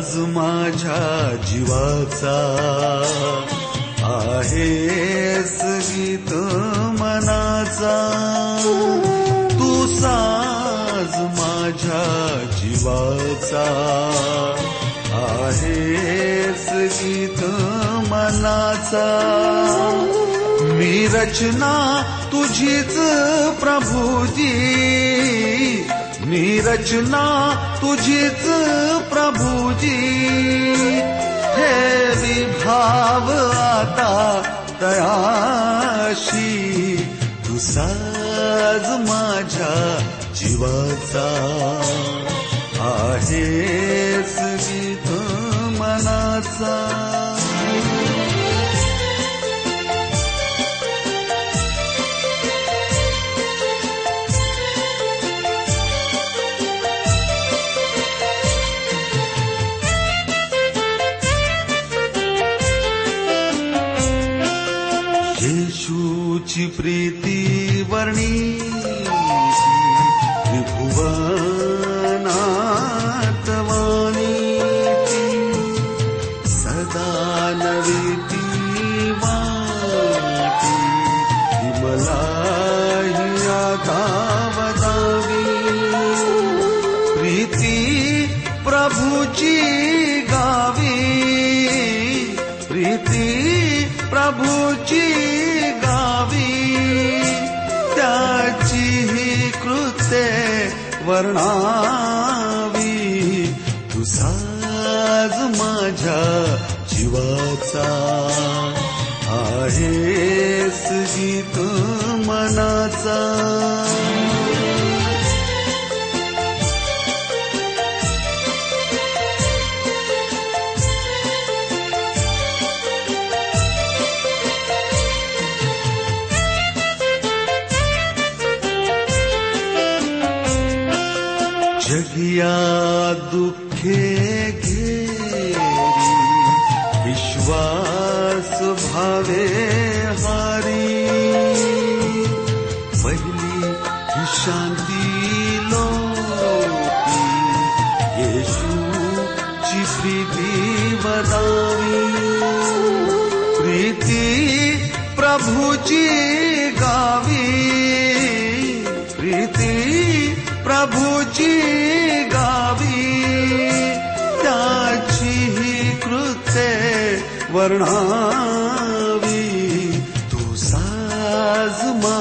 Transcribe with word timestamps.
आज 0.00 0.16
माझ्या 0.16 1.36
जीवाचा 1.46 2.36
आहे 4.02 4.88
गीत 5.78 6.32
मनाचा. 7.00 7.96
तू 9.52 9.86
साज 9.86 11.40
माझ्या 11.40 12.38
जीवाचा 12.58 13.64
आहेस 15.12 16.68
गीत 16.72 17.44
मनाचा. 18.10 19.08
मी 20.60 21.06
रचना 21.06 22.02
तुझीच 22.32 22.98
प्रभुजी. 23.60 24.56
मी 26.30 26.60
रचना 26.60 27.54
तुझीच 27.82 28.42
प्रभूजी. 29.12 29.96
हे 31.56 32.06
विभाव 32.08 33.30
आता 33.58 34.42
तयाशी 34.80 36.48
तू 37.48 37.58
साज 37.58 39.10
माझ्या 39.10 39.98
जीवाचा. 40.34 41.28
आहेस 42.80 44.36
गीत 44.38 45.10
मनाचा. 45.80 46.76
तुझी 66.50 66.66
प्रीती 66.66 67.82
वर्णी. 67.82 68.69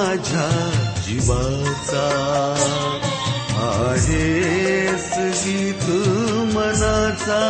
माझ्या 0.09 0.71
जीवाचा 0.97 2.06
आहेस 3.57 5.13
गीत 5.17 5.83
मनाचा. 6.56 7.41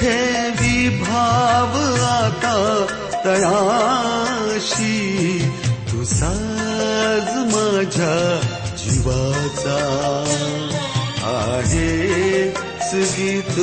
हे 0.00 0.50
विभाव 0.50 2.04
आता 2.04 2.86
तयाशी 3.24 4.98
तू 5.92 6.04
साज 6.04 7.54
माझ्या 7.54 8.54
जीवाचा 8.98 9.76
आहे 11.22 12.18
गीत 12.94 13.58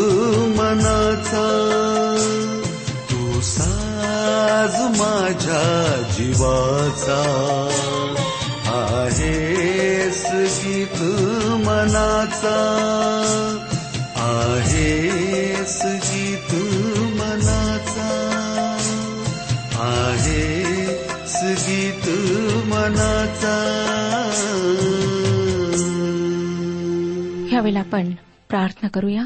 मनाचा. 0.60 1.46
तू 3.12 3.42
साज 3.42 5.00
माझ्या 5.00 6.02
जीवाचा 6.18 7.22
आहेस 8.68 10.26
गीत 10.34 11.02
मनाचा. 11.68 12.58
आहेस 14.16 15.82
गीत 15.86 16.54
मनाचा. 17.16 18.12
आहेस 19.80 21.40
गीत 21.44 22.10
मनाचा. 22.66 23.56
यावेळेला 27.56 27.80
आपण 27.80 28.12
प्रार्थना 28.50 28.88
करूया. 28.88 29.24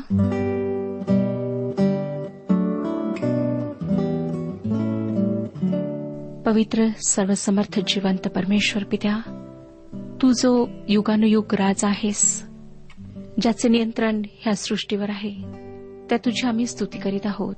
पवित्र 6.46 6.88
सर्वसमर्थ 7.08 7.80
जिवंत 7.88 8.28
परमेश्वर 8.28 8.84
पित्या 8.84 9.18
तू 10.22 10.32
जो 10.32 10.68
युगानुयुग 10.88 11.54
राज 11.54 11.86
आहेस 11.86 12.50
ज्याचे 13.42 13.70
नियंत्रण 13.70 14.22
ह्या 14.40 14.56
सृष्टीवर 14.56 15.10
आहे 15.10 15.34
त्या 16.10 16.18
तुझी 16.18 16.48
आम्ही 16.48 16.68
स्तुती 16.68 16.98
करीत 16.98 17.26
आहोत. 17.26 17.56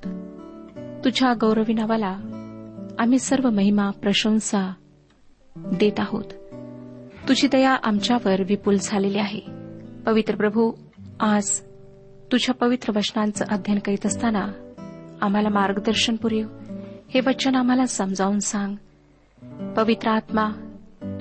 तुझ्या 0.77 1.33
गौरवी 1.33 1.73
नावाला 1.73 2.17
आम्ही 2.99 3.19
सर्व 3.19 3.49
महिमा 3.49 3.89
प्रशंसा 3.89 4.73
देत 5.55 5.99
आहोत. 5.99 6.25
तुझी 7.27 7.47
दया 7.47 7.75
आमच्यावर 7.83 8.41
विपुल 8.47 8.77
झालेली 8.81 9.17
आहे. 9.17 9.60
पवित्र 10.05 10.35
प्रभू 10.35 10.71
आज 11.19 11.59
तुझ्या 12.31 12.55
पवित्र 12.55 12.91
वचनांचं 12.95 13.45
अध्ययन 13.45 13.79
करीत 13.79 14.05
असताना 14.05 14.51
आम्हाला 15.21 15.49
मार्गदर्शन 15.49 16.15
पुरेव. 16.15 16.47
हे 17.09 17.19
वचन 17.19 17.55
आम्हाला 17.55 17.85
समजावून 17.85 18.39
सांग. 18.39 18.75
पवित्र 19.73 20.09
आत्मा 20.09 20.49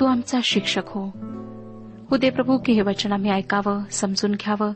तू 0.00 0.06
आमचा 0.06 0.38
शिक्षक 0.44 0.82
हो. 0.87 1.11
हो 2.11 2.17
दे 2.17 2.31
प्रभू 2.31 2.59
की 2.59 2.73
हे 2.73 2.82
वचन 2.82 3.12
आम्ही 3.12 3.31
ऐकावं 3.31 3.85
समजून 3.91 4.32
घ्यावं 4.32 4.73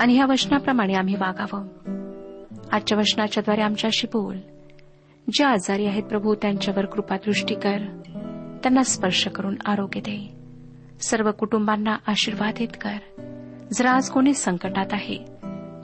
आणि 0.00 0.16
ह्या 0.16 0.26
वचनाप्रमाणे 0.26 0.94
आम्ही 0.94 1.14
वागावं. 1.14 1.66
आजच्या 2.72 2.98
वचनाच्याद्वारे 2.98 3.62
आमच्याशी 3.62 4.06
बोल. 4.06 4.36
जे 5.32 5.44
आजारी 5.44 5.86
आहेत 5.86 6.02
प्रभू 6.02 6.34
त्यांच्यावर 6.34 6.84
कृपादृष्टी 6.84 7.54
कर. 7.54 7.78
त्यांना 8.62 8.82
स्पर्श 8.82 9.28
करून 9.28 9.56
आरोग्य 9.66 10.00
दे. 10.00 10.37
सर्व 11.02 11.30
कुटुंबांना 11.30 11.96
आशीर्वादित 12.06 12.68
कर. 12.80 12.96
जर 13.72 13.86
आज 13.86 14.10
कोणी 14.10 14.34
संकटात 14.34 14.86
आहे 14.92 15.18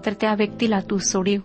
तर 0.07 0.13
त्या 0.21 0.35
व्यक्तीला 0.35 0.79
तू 0.81 0.99
सोडीव. 0.99 1.41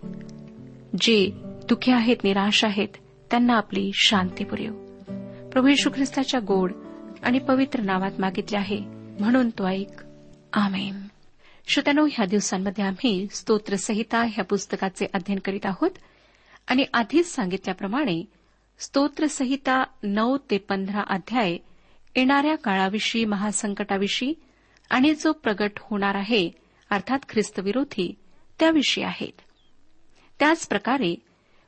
जे 1.00 1.30
दुःखी 1.68 1.92
आहेत 1.92 2.16
निराश 2.24 2.64
आहेत 2.64 2.88
त्यांना 3.30 3.54
आपली 3.54 3.90
शांती 3.94 4.44
पुरेव. 4.44 4.72
प्रभू 5.48 5.68
यशू 5.68 5.90
ख्रिस्ताच्या 5.94 6.40
गोड 6.40 6.72
आणि 7.22 7.38
पवित्र 7.38 7.80
नावात 7.80 8.10
मागितले 8.18 8.56
आहे 8.56 8.80
म्हणून 9.20 9.50
तो 9.50 9.66
ऐक. 9.66 10.04
आमेन. 10.52 11.02
श्रोत्यानो 11.68 12.06
ह्या 12.12 12.26
दिवसांमध्ये 12.26 12.84
आम्ही 12.84 13.26
स्तोत्रसंहिता 13.30 14.22
ह्या 14.22 14.44
पुस्तकाचे 14.44 15.06
अध्ययन 15.14 15.38
करीत 15.38 15.66
आहोत. 15.66 15.90
आणि 16.68 16.84
आधीच 16.94 17.34
सांगितल्याप्रमाणे 17.34 18.24
स्तोत्रसंहिता 18.78 19.84
नऊ 20.02 20.36
ते 20.50 20.58
पंधरा 20.58 21.02
अध्याय 21.08 21.56
येणाऱ्या 22.16 22.56
काळाविषयी 22.56 23.24
महासंकटाविषयी 23.24 24.34
आणि 24.90 25.14
जो 25.14 25.32
प्रगट 25.32 25.70
होणार 25.78 26.14
आहे 26.14 26.50
अर्थात 26.90 27.18
ख्रिस्तविरोधी 27.28 28.14
त्याविषयी 28.58 29.04
आहेत. 29.04 29.40
त्याचप्रकारे 30.38 31.14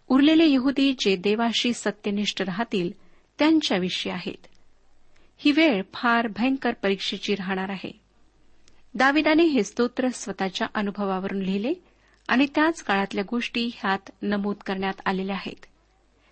उरलेले 0.08 0.52
यहुदी 0.52 0.92
जे 0.92 1.16
देवाशी 1.16 1.72
सत्यनिष्ठ 1.72 2.42
राहतील 2.42 2.90
त्यांच्याविषयी 3.38 4.12
आहेत. 4.12 4.46
ही 5.38 5.52
वेळ 5.52 5.82
फार 5.94 6.26
भयंकर 6.26 6.72
परीक्षेची 6.72 7.34
राहणार 7.34 7.68
आहे. 7.68 8.00
दाविदाने 8.94 9.42
हे 9.42 9.62
स्तोत्र 9.62 10.08
स्वतःच्या 10.08 10.66
अनुभवावरून 10.74 11.38
लिहिले 11.38 11.72
आणि 12.28 12.46
त्याच 12.54 12.82
काळातल्या 12.82 13.24
गोष्टी 13.30 13.70
ह्यात 13.74 14.10
नमूद 14.22 14.56
करण्यात 14.66 15.00
आलेल्या 15.06 15.36
आहेत. 15.36 15.66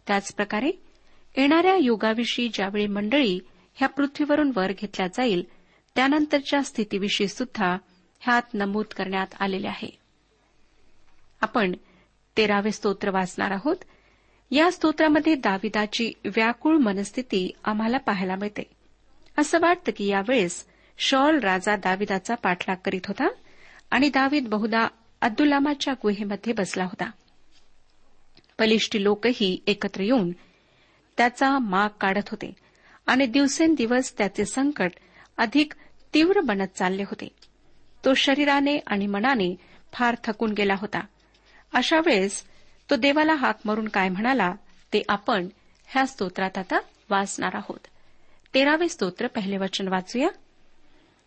त्याचप्रकारे 0.06 0.70
येणाऱ्या 1.36 1.76
युगाविषयी 1.76 2.48
ज्यावेळी 2.48 2.86
मंडळी 2.86 3.40
ह्या 3.74 3.88
पृथ्वीवरून 3.88 4.52
वर 4.56 4.72
घेतल्या 4.72 5.06
जाईल. 5.06 5.44
त्यानंतरच्या 5.94 6.62
स्थितीविषयी 6.62 7.28
सुद्धा 7.28 7.76
ह्यात 8.20 8.42
नमूद 8.54 8.84
करण्यात 8.84 9.26
आलेले 9.40 9.66
आहे. 9.66 9.98
आपण 11.40 11.72
तेरावे 12.36 12.70
स्तोत्र 12.70 13.10
वाचणार 13.10 13.50
आहोत. 13.50 13.76
या 14.50 14.72
स्तोत्रामध्ये 14.72 15.34
दाविदाची 15.34 16.12
व्याकुळ 16.24 16.76
मनस्थिती 16.76 17.52
आम्हाला 17.64 17.98
पाहायला 17.98 18.36
मिळते. 18.36 18.62
असं 19.38 19.58
वाटतं 19.60 19.92
की 19.96 20.06
यावेळेस 20.06 20.66
शॉल 20.98 21.38
राजा 21.38 21.76
दाविदाचा 21.76 22.34
पाठलाग 22.34 22.76
करीत 22.84 23.00
होता 23.08 23.28
आणि 23.90 24.08
दावीद 24.08 24.48
बहुधा 24.48 24.88
अब्दुलामाच्या 25.20 25.94
गुहेमध्ये 25.94 26.52
बसला 26.52 26.84
होता. 26.84 27.10
बलिष्ठी 28.58 29.02
लोकही 29.02 29.62
एकत्र 29.66 30.00
येऊन 30.00 30.30
त्याचा 31.16 31.58
माग 31.58 31.88
काढत 32.00 32.28
होते. 32.28 32.52
आणि 33.10 33.26
दिवसेंदिवस 33.26 34.18
त्याचे 34.18 34.44
संकट 34.44 34.90
अधिक 35.38 35.72
तीव्र 36.14 36.40
बनत 36.40 36.66
चालले 36.66 37.02
होते. 37.02 37.28
तो 38.04 38.14
शरीराने 38.14 38.78
आणि 38.86 39.06
मनाने 39.06 39.56
फार 39.92 40.16
थकून 40.24 40.52
गेला 40.52 40.74
होता. 40.78 41.00
अशा 41.72 41.98
वेळेस 42.06 42.44
तो 42.90 42.96
देवाला 42.96 43.34
हाक 43.34 43.58
मारून 43.64 43.88
काय 43.88 44.08
म्हणाला 44.08 44.52
ते 44.92 45.02
आपण 45.08 45.48
ह्या 45.86 46.06
स्तोत्रात 46.06 46.58
आता 46.58 46.78
वाचणार 47.10 47.50
आहोत. 47.54 47.86
तेरावे 48.54 48.88
स्तोत्र 48.88 49.26
पहिले 49.26 49.56
वचन 49.56 49.88
वाचूया. 49.88 50.28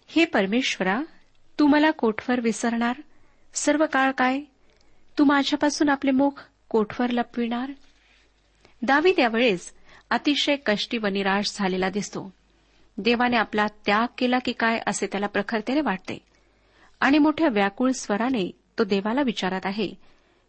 हे 0.08 0.26
परमेश्वरा 0.26 1.02
तू 1.60 1.68
मला 1.68 1.92
कोठवर 1.92 2.40
विसरणार? 2.40 2.96
सर्व 3.54 3.86
काळ 3.94 4.12
काय? 4.12 4.40
तू 5.18 5.24
माझ्यापासून 5.24 5.90
आपले 5.90 6.12
मुख 6.12 6.50
कोठवर 6.70 7.10
लपविणार? 7.10 7.72
दावीद 8.82 9.16
त्यावेळेस 9.16 9.74
अतिशय 10.14 10.56
कष्टी 10.66 10.98
व 10.98 11.08
निराश 11.08 11.56
झालेला 11.56 11.90
दिसतो. 11.90 12.34
देवाने 12.98 13.38
आपला 13.38 13.68
त्याग 13.86 14.08
केला 14.18 14.40
की 14.40 14.52
काय 14.52 14.80
असे 14.88 15.08
त्याला 15.08 15.28
प्रखरतेने 15.28 15.82
वाटते. 15.82 16.18
आणि 17.00 17.18
मोठ्या 17.18 17.48
व्याकुळ 17.48 17.92
स्वराने 17.92 18.52
तो 18.80 18.84
देवाला 18.84 19.22
विचारत 19.22 19.66
आहे 19.66 19.88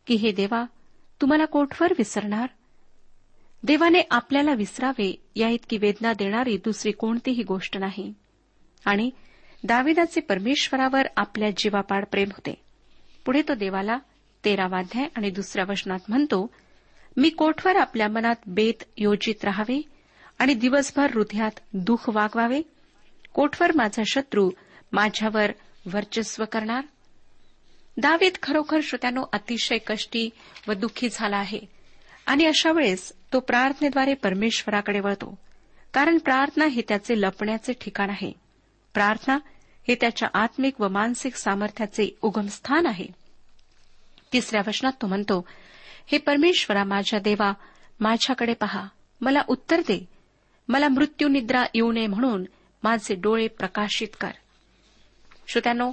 की 0.07 0.15
हे 0.15 0.33
देवा 0.33 0.65
तुम्हाला 1.21 1.45
कोठवर 1.45 1.93
विसरणार? 1.99 2.47
देवाने 3.63 3.99
आपल्याला 4.11 4.53
विसरावे 4.55 5.27
या 5.37 5.49
इतकी 5.49 5.77
वेदना 5.77 6.13
देणारी 6.13 6.57
दुसरी 6.57 6.93
कोणतीही 6.93 7.43
गोष्ट 7.43 7.77
नाही. 7.77 8.15
आणि 8.85 9.11
दाविदाचे 9.65 10.21
परमेश्वरावर 10.21 11.03
आपल्या 11.17 11.51
जीवापाड 11.51 12.05
प्रेम 12.05 12.29
होते. 12.29 12.55
पुढे 13.27 13.43
तो 13.43 13.55
देवाला 13.55 13.99
तेरावाध्याय 14.45 15.09
आणि 15.17 15.31
दुसऱ्या 15.31 15.65
वचनात 15.69 16.01
म्हणतो 16.09 16.55
मी 17.17 17.31
कोठवर 17.31 17.77
आपल्या 17.77 18.09
मनात 18.09 18.37
बेत 18.47 18.83
योजित 18.97 19.45
राहावे 19.45 19.83
आणि 20.39 20.55
दिवसभर 20.55 21.11
हृदयात 21.15 21.51
दुःख 21.73 22.09
वागवावे? 22.09 22.63
कोठवर 23.35 23.73
माझा 23.75 24.03
शत्रू 24.07 24.51
माझ्यावर 24.93 25.53
वर्चस्व 25.93 26.45
करणार? 26.53 26.85
दावीद 27.97 28.33
खरोखर 28.43 28.79
श्रोत्यानो 28.83 29.25
अतिशय 29.33 29.79
कष्टी 29.79 30.31
व 30.69 30.73
दुःखी 30.73 31.09
झाला 31.13 31.37
आहे. 31.37 31.61
आणि 32.27 32.45
अशा 32.45 32.73
वेळेस 32.73 33.13
तो 33.33 33.41
प्रार्थनेद्वारे 33.41 34.15
परमेश्वराकडे 34.15 35.01
वळतो. 35.01 35.39
कारण 35.95 36.19
प्रार्थना 36.19 36.65
हे 36.65 36.83
त्याचे 36.89 37.21
लपण्याचे 37.21 37.73
ठिकाण 37.73 38.11
आहे. 38.11 38.33
प्रार्थना 38.95 39.39
हे 39.89 39.95
त्याच्या 39.95 40.29
आत्मिक 40.35 40.81
व 40.81 40.89
मानसिक 40.89 41.35
सामर्थ्याचे 41.35 42.17
उगमस्थान 42.23 42.87
आहे. 42.87 43.07
तिसऱ्या 44.33 44.63
वचनात 44.67 44.93
तो 45.03 45.07
म्हणतो 45.07 45.49
हे 46.07 46.19
परमेश्वरा 46.19 46.85
माझ्या 46.85 47.21
देवा 47.21 47.53
माझ्याकडे 48.01 48.55
पहा. 48.55 48.87
मला 49.21 49.43
उत्तर 49.49 49.81
दे. 49.81 50.09
मला 50.69 50.89
मृत्यू 50.89 51.29
निद्रा 51.29 51.65
येऊ 51.75 51.93
नये 51.93 52.07
म्हणून 52.07 52.45
माझे 52.83 53.15
डोळे 53.15 53.49
प्रकाशित 53.49 54.09
कर. 54.21 54.31
श्रोत्यानो 55.49 55.91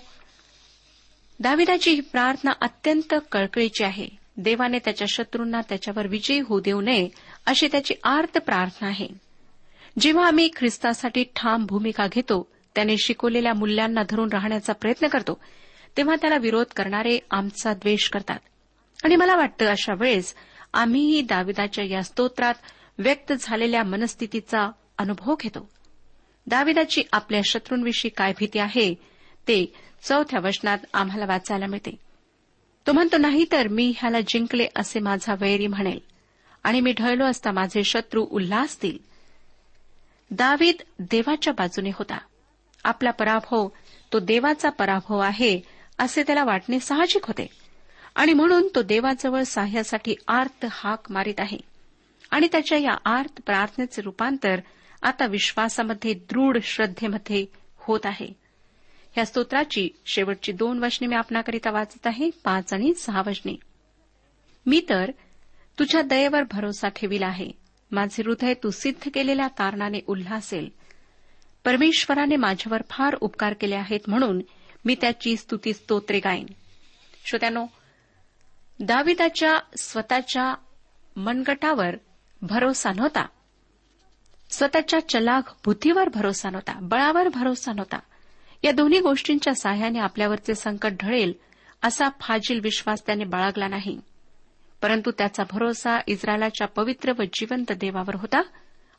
दाविदाची 1.39 1.91
ही 1.91 1.99
प्रार्थना 1.99 2.51
अत्यंत 2.61 3.13
कळकळीची 3.31 3.83
आहे. 3.83 4.07
देवाने 4.37 4.79
त्याच्या 4.79 5.07
शत्रूंना 5.09 5.61
त्याच्यावर 5.61 6.07
विजयी 6.07 6.39
होऊ 6.39 6.59
देऊ 6.59 6.81
नये 6.81 7.09
अशी 7.45 7.67
त्याची 7.67 7.93
आर्त 8.03 8.37
प्रार्थना 8.37 8.87
आहे. 8.87 9.07
जेव्हा 9.99 10.27
आम्ही 10.27 10.49
ख्रिस्तासाठी 10.55 11.23
ठाम 11.35 11.65
भूमिका 11.65 12.07
घेतो 12.11 12.47
त्याने 12.75 12.95
शिकवलेल्या 12.97 13.53
मूल्यांना 13.53 14.01
धरून 14.09 14.29
राहण्याचा 14.29 14.73
प्रयत्न 14.73 15.07
करतो 15.07 15.39
तेव्हा 15.97 16.15
त्याला 16.15 16.37
विरोध 16.37 16.65
करणारे 16.75 17.19
आमचा 17.31 17.73
द्वेष 17.73 18.09
करतात. 18.09 18.39
आणि 19.03 19.15
मला 19.15 19.35
वाटतं 19.35 19.65
अशा 19.65 19.93
वेळेस 19.93 20.35
आम्हीही 20.73 21.21
दाविदाच्या 21.21 21.85
या 21.85 22.03
स्तोत्रात 22.03 22.53
व्यक्त 22.97 23.33
झालेल्या 23.39 23.83
मनस्थितीचा 23.83 24.71
अनुभव 24.97 25.35
घेतो. 25.39 25.69
दाविदाची 26.47 27.03
आपल्या 27.11 27.41
शत्रूंविषयी 27.45 28.09
काय 28.09 28.33
भीती 28.39 28.59
आहे 28.59 28.93
ते 29.47 29.73
चौथ्या 30.03 30.39
वचनात 30.39 30.77
आम्हाला 30.93 31.25
वाचायला 31.25 31.65
मिळते. 31.65 31.95
तो 32.87 32.91
म्हणतो 32.91 33.17
नाही 33.17 33.45
तर 33.51 33.67
मी 33.67 33.93
ह्याला 33.97 34.21
जिंकले 34.21 34.67
असे 34.75 34.99
माझा 34.99 35.35
वैरी 35.39 35.67
म्हणेल 35.67 35.99
आणि 36.63 36.81
मी 36.81 36.91
ढळलो 36.91 37.25
असता 37.25 37.51
माझे 37.51 37.83
शत्रू 37.83 38.27
उल्हासतील 38.31 38.97
दावीद 40.31 40.75
देवाच्या 40.99 41.53
बाजूने 41.53 41.89
होता. 41.89 42.17
आपला 42.83 43.11
पराभव 43.11 43.67
तो 44.13 44.19
देवाचा 44.19 44.69
पराभव 44.69 45.17
आहे 45.17 45.61
असे 45.97 46.23
त्याला 46.23 46.43
वाटणे 46.43 46.79
साहजिक 46.79 47.25
होते. 47.25 47.60
आणि 48.15 48.33
म्हणून 48.33 48.67
तो 48.75 48.81
देवाजवळ 48.81 49.43
सहाय्यासाठी 49.43 50.15
आर्त 50.27 50.65
हाक 50.71 51.11
मारित 51.11 51.33
आहे. 51.37 51.57
आणि 52.31 52.47
त्याच्या 52.51 52.77
या 52.77 52.97
आर्त 53.05 53.41
प्रार्थनेचे 53.45 54.01
रूपांतर 54.01 54.59
आता 55.03 55.25
विश्वासामध्ये 55.25 56.13
दृढ 56.13 56.57
श्रद्धेमध्ये 56.63 57.45
होत 57.77 57.99
आहे. 58.05 58.27
या 59.17 59.25
स्तोत्राची 59.25 59.89
शेवटची 60.05 60.51
दोन 60.51 60.83
वचने 60.83 61.07
मी 61.07 61.15
आपणाकरिता 61.15 61.71
वाचत 61.71 62.07
आहे 62.07 62.29
पाच 62.43 62.73
आणि 62.73 62.93
सहा 62.93 63.21
वचने. 63.27 63.55
मी 64.65 64.81
तर 64.89 65.11
तुझ्या 65.79 66.01
दयेवर 66.01 66.43
भरोसा 66.51 66.87
ठेविला 66.87 67.27
आहे. 67.27 67.51
माझे 67.91 68.23
हृदय 68.23 68.53
तू 68.53 68.69
सिद्ध 68.69 69.09
केलेल्या 69.13 69.47
कारणाने 69.47 69.99
उल्हासेल. 70.07 70.69
परमेश्वराने 71.65 72.35
माझ्यावर 72.35 72.81
फार 72.89 73.15
उपकार 73.21 73.53
केले 73.53 73.75
आहेत 73.75 73.99
म्हणून 74.07 74.41
मी 74.85 74.95
त्याची 75.01 75.37
स्तुती 75.37 75.73
स्तोत्रे 75.73 76.19
गाईन. 76.19 76.45
श्रोत्यानो 77.25 77.65
दाविदाच्या 78.81 79.59
स्वतःच्या 79.79 80.53
मनगटावर 81.15 81.95
भरोसा 82.41 82.91
नव्हता. 82.91 83.25
स्वतःच्या 84.49 85.09
चलाख 85.09 85.41
बुद्धीवर 85.65 86.09
भरोसा 86.09 86.49
नव्हता 86.49 86.79
बळावर 86.81 87.27
भरोसा 87.27 87.71
नव्हता. 87.71 87.99
या 88.63 88.71
दोन्ही 88.71 88.99
गोष्टींच्या 88.99 89.55
साह्याने 89.55 89.99
आपल्यावरचे 89.99 90.55
संकट 90.55 90.91
ढळेल 91.03 91.33
असा 91.83 92.09
फाजील 92.21 92.59
विश्वास 92.59 93.05
त्याने 93.05 93.23
बाळगला 93.23 93.67
नाही. 93.67 93.99
परंतु 94.81 95.11
त्याचा 95.11 95.43
भरोसा 95.51 95.99
इस्रायलाच्या 96.07 96.67
पवित्र 96.67 97.11
व 97.19 97.21
जिवंत 97.33 97.71
देवावर 97.71 98.15
होता 98.15 98.41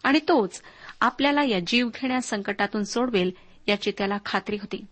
आणि 0.04 0.18
तोच 0.28 0.62
आपल्याला 1.00 1.44
या 1.44 1.58
जीवघेण्या 1.66 2.20
संकटातून 2.20 2.84
सोडवेल 2.84 3.30
याची 3.66 3.92
त्याला 3.98 4.16
खात्री 4.26 4.56
होती. 4.56 4.84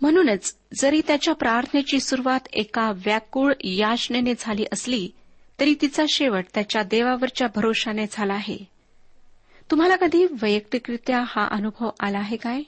म्हणूनच 0.00 0.56
जरी 0.80 1.02
त्याच्या 1.06 1.34
प्रार्थनेची 1.34 2.00
सुरुवात 2.00 2.40
एका 2.52 2.90
व्याकुळ 2.90 3.52
याचनेने 3.64 4.34
झाली 4.38 4.64
असली 4.72 5.10
तरी 5.60 5.74
तिचा 5.80 6.04
शेवट 6.08 6.44
त्याच्या 6.54 6.82
देवावरच्या 6.82 7.48
भरोशाने 7.56 8.06
झाला 8.12 8.34
आहे. 8.34 8.58
तुम्हाला 9.70 9.96
कधी 9.96 10.26
वैयक्तिकरित्या 10.42 11.24
हा 11.26 11.48
अनुभव 11.50 11.90
आला 12.00 12.18
आहे 12.18 12.36
काय? 12.36 12.62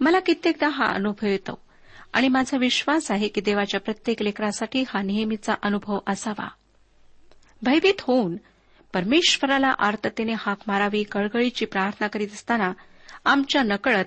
मला 0.00 0.20
कित्येकदा 0.20 0.68
हा 0.68 0.84
अनुभव 0.84 1.26
येतो 1.26 1.60
आणि 2.12 2.28
माझा 2.28 2.56
विश्वास 2.56 3.10
आहे 3.10 3.28
की 3.28 3.40
देवाच्या 3.40 3.80
प्रत्येक 3.80 4.22
लेकरासाठी 4.22 4.84
हा 4.88 5.02
नेहमीचा 5.02 5.54
अनुभव 5.62 5.98
असावा. 6.06 6.48
भयभीत 7.62 8.00
होऊन 8.00 8.36
परमेश्वराला 8.92 9.74
आर्ततेने 9.78 10.32
हाक 10.32 10.58
मारावी 10.66 11.02
कळकळीची 11.02 11.64
प्रार्थना 11.64 12.06
करीत 12.06 12.28
असताना 12.28 12.72
आमच्या 13.24 13.62
नकळत 13.62 14.04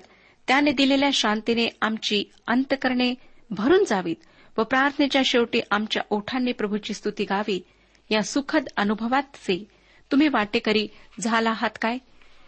त्याने 0.48 0.72
दिलेल्या 0.72 1.10
शांतीने 1.12 1.68
आमची 1.82 2.24
अंतकरणे 2.46 3.14
भरून 3.50 3.84
जावीत 3.84 4.16
व 4.58 4.62
प्रार्थनेच्या 4.62 5.22
शेवटी 5.24 5.60
आमच्या 5.70 6.02
ओठांनी 6.10 6.52
प्रभूची 6.52 6.94
स्तुती 6.94 7.24
गावी. 7.24 7.60
या 8.10 8.22
सुखद 8.22 8.68
अनुभवाचे 8.76 9.64
तुम्ही 10.12 10.28
वाटेकरी 10.28 10.88
झाला 11.20 11.50
आहात 11.50 11.70
काय? 11.82 11.98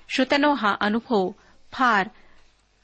श्रोत्यानो 0.09 0.53
हा 0.53 0.77
अनुभव 0.81 1.31
फार 1.73 2.09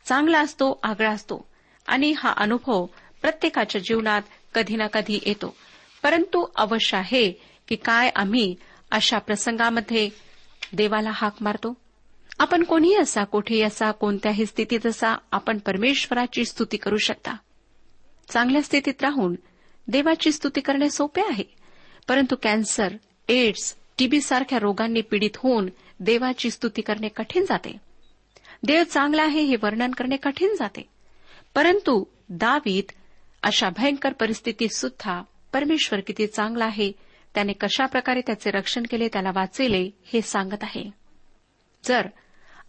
चांगला 0.05 0.41
असतो 0.41 0.81
आगळा 0.83 1.11
असतो. 1.11 1.49
आणि 1.87 2.15
हा 2.19 2.33
अनुभव 2.37 2.87
प्रत्येकाच्या 3.23 3.81
जीवनात 3.81 4.23
कधी 4.55 4.77
ना 4.77 4.87
कधी 4.87 5.21
येतो. 5.27 5.57
परंतु 6.03 6.47
अवश्य 6.57 6.97
आहे 6.97 7.31
की 7.69 7.77
काय 7.77 8.11
आम्ही 8.17 8.57
अशा 8.91 9.19
प्रसंगामध्ये 9.19 10.11
देवाला 10.73 11.11
हाक 11.13 11.35
मारतो? 11.41 11.86
आपण 12.39 12.63
कोणीही 12.63 12.97
असा 12.97 13.25
कोठेही 13.25 13.63
असा 13.63 13.91
कोणत्याही 13.91 14.47
स्थितीत 14.47 14.87
असा 14.87 15.15
आपण 15.33 15.59
परमेश्वराची 15.59 16.45
स्तुती 16.45 16.77
करू 16.77 16.97
शकता. 16.97 17.37
चांगल्या 18.29 18.63
स्थितीत 18.63 19.03
राहून 19.03 19.35
देवाची 19.89 20.33
स्तुती 20.33 20.61
करणे 20.61 20.91
सोपे 20.91 21.21
आहे. 21.21 21.45
परंतु 22.09 22.37
कॅन्सर 22.43 22.97
एड्स 23.29 23.77
टीबी 23.99 24.21
सारख्या 24.21 24.59
रोगांनी 24.59 25.01
पीडित 25.01 25.37
होऊन 25.37 25.69
देवाची 26.01 26.51
स्तुती 26.51 26.83
करणे 26.83 27.09
कठीण 27.09 27.45
जाते. 27.45 27.77
देव 28.63 28.83
चांगला 28.85 29.23
आहे 29.23 29.41
हे 29.41 29.57
वर्णन 29.63 29.91
करणे 29.91 30.17
कठीण 30.17 30.55
जाते. 30.55 30.89
परंतु 31.55 32.05
दावीत 32.29 32.93
अशा 33.43 33.69
भयंकर 33.69 34.13
परिस्थितीत 34.13 34.69
सुद्धा 34.69 35.23
परमेश्वर 35.53 36.01
किती 36.01 36.27
चांगला 36.27 36.65
आहे 36.65 36.93
त्याने 37.35 37.53
कशाप्रकारे 37.53 38.21
त्याचे 38.21 38.51
रक्षण 38.51 38.83
केले 38.91 39.09
त्याला 39.09 39.31
वाचेले 39.35 39.91
हे 40.13 40.23
सांगत 40.23 40.63
आहे. 40.63 40.91
जर 41.85 42.09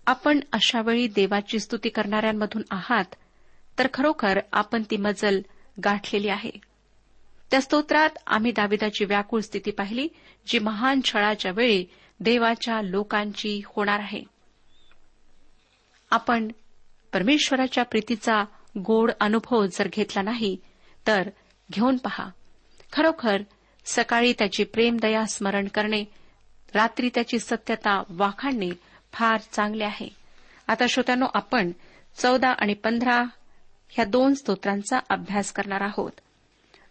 आपण 0.08 0.40
अशावेळी 0.54 1.08
देवाची 1.08 1.60
स्तुती 1.60 1.90
करणाऱ्यांमधून 1.90 2.62
आहात 2.72 3.16
तर 3.80 3.88
खरोखर 3.94 4.40
आपण 4.54 4.84
ती 4.92 4.98
मजल 4.98 5.42
गाठलेली 5.84 6.30
आहे. 6.30 6.52
त्या 7.52 7.62
स्तोत्रात 7.62 8.10
आम्ही 8.28 8.52
दाविदाची 8.52 9.06
व्याकुळ 9.06 9.42
स्थिती 9.42 9.72
पाहिली 9.72 10.08
जी 10.48 10.60
महान 10.60 11.02
छळाच्या 11.06 11.52
वेळी 11.52 11.86
देवाच्या 12.20 12.82
लोकांची 12.82 13.62
होणार 13.66 14.00
आहे. 14.00 14.24
आपण 16.12 16.48
परमेश्वराच्या 17.14 17.84
प्रीतीचा 17.84 18.44
गोड 18.80 19.12
अनुभव 19.20 19.66
जर 19.66 19.88
घेतला 19.94 20.22
नाही 20.22 20.58
तर 21.08 21.30
घेऊन 21.72 21.98
पहा. 21.98 22.30
खरोखर 22.94 23.42
सकाळी 23.86 24.34
त्याची 24.34 24.64
प्रेमदया 24.64 25.26
स्मरण 25.26 25.68
करणे 25.68 26.04
रात्री 26.74 27.10
त्याची 27.14 27.40
सत्यता 27.40 28.04
वाखाणणे 28.10 28.70
फार 29.14 29.40
चांगले 29.52 29.84
आहे. 29.84 30.10
आता 30.68 30.86
श्रोत्यानो 30.90 31.26
आपण 31.34 31.72
चौदा 32.18 32.50
आणि 32.50 32.74
पंधरा 32.74 33.24
ह्या 33.90 34.06
दोन 34.06 34.34
स्तोत्रांचा 34.34 35.00
अभ्यास 35.10 35.52
करणार 35.52 35.82
आहोत. 35.82 36.12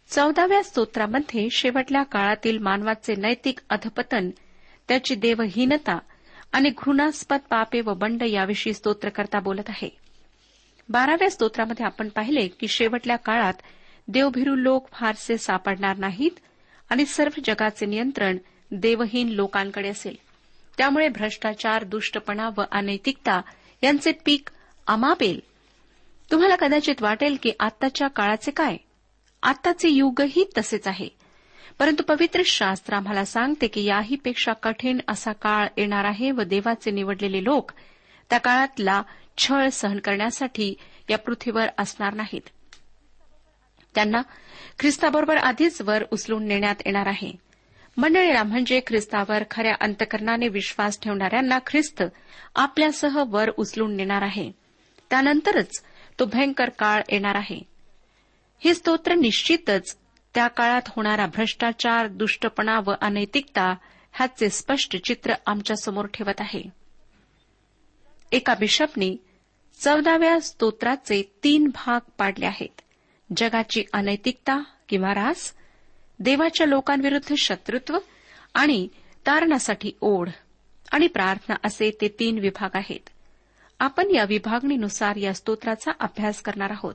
चौदाव्या 0.08 0.62
स्तोत्रामध्ये 0.62 1.49
शेवटल्या 1.50 2.02
काळातील 2.02 2.58
मानवाचे 2.58 3.14
नैतिक 3.14 3.58
अधपतन 3.70 4.30
त्याची 4.88 5.14
देवहीनता 5.14 5.99
आणि 6.52 6.70
घृणास्पद 6.70 7.38
पापे 7.50 7.80
व 7.80 7.94
बंड 7.94 8.23
याविषयी 8.23 8.75
स्तोत्रकर्ता 8.75 9.40
बोलत 9.40 9.68
आहे. 9.68 9.96
बाराव्या 10.88 11.30
स्तोत्रामध्ये 11.30 11.87
आपण 11.87 12.08
पाहिले 12.08 12.49
की 12.49 12.68
शेवटल्या 12.68 13.16
काळात 13.16 13.54
देवभिरू 14.08 14.54
लोक 14.54 14.88
फारसे 14.92 15.38
सापडणार 15.38 15.96
नाहीत 15.96 16.30
आणि 16.90 17.06
सर्व 17.06 17.40
जगाचे 17.44 17.87
नियंत्रण 17.87 18.38
देवहीन 18.70 19.28
लोकांकडे 19.28 19.88
असेल. 19.88 20.16
त्यामुळे 20.78 21.09
भ्रष्टाचार 21.09 21.85
दुष्टपणा 21.85 22.50
व 22.56 22.62
अनैतिकता 22.73 23.40
यांचे 23.83 24.12
पीक 24.12 24.49
अमापेल. 24.87 25.40
तुम्हाला 26.30 26.56
कदाचित 26.56 27.02
वाटेल 27.02 27.37
की 27.42 27.52
आत्ताच्या 27.61 28.09
काळाचे 28.09 28.50
काय? 28.50 28.76
आत्ताचे 29.42 29.88
युगही 29.88 30.45
तसेच 30.59 30.87
आहे. 30.87 31.09
परंतु 31.78 32.02
पवित्र 32.02 32.42
शास्त्र 32.45 32.95
आम्हाला 32.95 33.25
सांगते 33.25 33.66
की 33.66 33.85
याहीपेक्षा 33.85 34.52
कठीण 34.52 34.99
असा 35.09 35.33
काळ 35.33 35.66
येणार 35.76 36.04
आहे 36.04 36.30
व 36.30 36.42
देवाचे 36.42 36.90
निवडलेले 36.90 37.45
लोक 37.45 37.73
त्या 38.30 38.38
काळातला 38.38 39.02
छळ 39.38 39.68
सहन 39.68 39.99
करण्यासाठी 39.99 40.75
या 41.11 41.18
पृथ्वीवर 41.18 41.66
असणार 41.78 42.14
नाहीत. 42.14 42.40
त्यांना 43.95 44.23
ख्रिस्ताबरोबर 44.78 45.37
आधीच 45.37 45.83
वर 45.83 46.04
उचलून 46.11 46.47
नेण्यात 46.47 46.75
येणार 46.87 47.06
आहे. 47.06 47.46
मंडळीला 47.97 48.43
म्हणजे 48.43 48.81
ख्रिस्तावर 48.87 49.43
खऱ्या 49.50 49.75
अंतकरणाने 49.81 50.49
विश्वास 50.49 51.00
ठेवणाऱ्यांना 51.00 51.59
ख्रिस्त 51.67 52.03
आपल्यासह 52.55 53.25
वर 53.29 53.50
उचलून 53.57 53.97
नेणार 53.97 54.23
आहे. 54.23 54.53
त्यानंतरच 55.11 55.85
तो 56.19 56.25
भयंकर 56.25 56.69
काळ 56.69 57.03
येणार 57.09 57.35
आहे. 57.35 57.61
हे 58.65 58.75
स्तोत्र 58.75 59.15
निश्चितच 59.15 59.97
त्या 60.35 60.49
काळात 60.49 60.83
होणारा 60.88 61.26
भ्रष्टाचार 61.26 62.07
दुष्टपणा 62.07 62.81
व 62.87 62.93
अनैतिकता 63.00 63.75
ह्याचे 64.12 64.50
स्पष्ट 64.50 64.97
चित्र 64.97 65.35
आमच्यासमोर 65.47 66.07
ठेवत 66.07 66.41
आहे. 66.41 66.62
एका 68.33 68.55
बिशपने 68.55 69.17
चौदाव्या 69.81 70.41
स्तोत्राचे 70.41 71.33
तीन 71.45 71.69
भाग 71.69 72.11
पाडले 72.19 72.47
आहेत. 72.47 72.81
जगाची 73.37 73.85
अनैतिकता 73.93 74.62
किंवा 74.88 75.15
रास 75.15 75.53
देवाच्या 76.18 76.66
लोकांविरुद्ध 76.66 77.35
शत्रुत्व 77.38 77.99
आणि 78.54 78.88
तारणासाठी 79.26 79.92
ओढ 80.00 80.28
आणि 80.92 81.06
प्रार्थना 81.06 81.54
असे 81.64 81.90
ते 82.00 82.08
तीन 82.08 82.38
विभाग 82.38 82.70
आहेत. 82.75 83.08
आपण 83.80 84.14
या 84.14 84.25
विभागणीनुसार 84.25 85.16
या 85.16 85.35
स्तोत्राचा 85.35 85.90
अभ्यास 86.00 86.42
करणार 86.42 86.70
आहोत. 86.70 86.94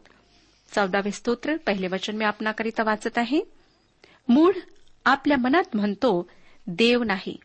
चौदावे 0.76 1.12
स्तोत्र 1.12 1.56
पहिले 1.58 1.88
वचन 1.88 2.16
मी 2.16 2.26
आपणाकरिता 2.26 2.84
वाचत 2.84 3.18
आहे. 3.18 3.42
मूढ 4.30 4.54
आपल्या 5.06 5.38
मनात 5.38 5.64
म्हणतो 5.74 6.30
देव 6.68 7.04
नाही. 7.04 7.38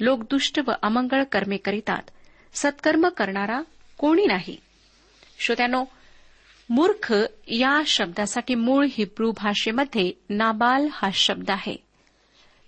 लोक 0.00 0.20
दुष्ट 0.20 0.60
व 0.66 0.70
अमंगळ 0.82 1.22
कर्मे 1.22 1.56
करीतात. 1.56 2.02
सत्कर्म 2.54 3.08
करणारा 3.08 3.60
कोणी 3.98 4.26
नाही. 4.26 4.56
श्रोत्यानो 5.38 5.84
मूर्ख 6.70 7.14
या 7.46 7.82
शब्दासाठी 7.86 8.54
मूळ 8.54 8.86
हिब्रू 8.90 9.32
भाषेमध्ये 9.32 10.12
नाबाल 10.30 10.88
हा 10.92 11.10
शब्द 11.14 11.50
आहे. 11.50 11.76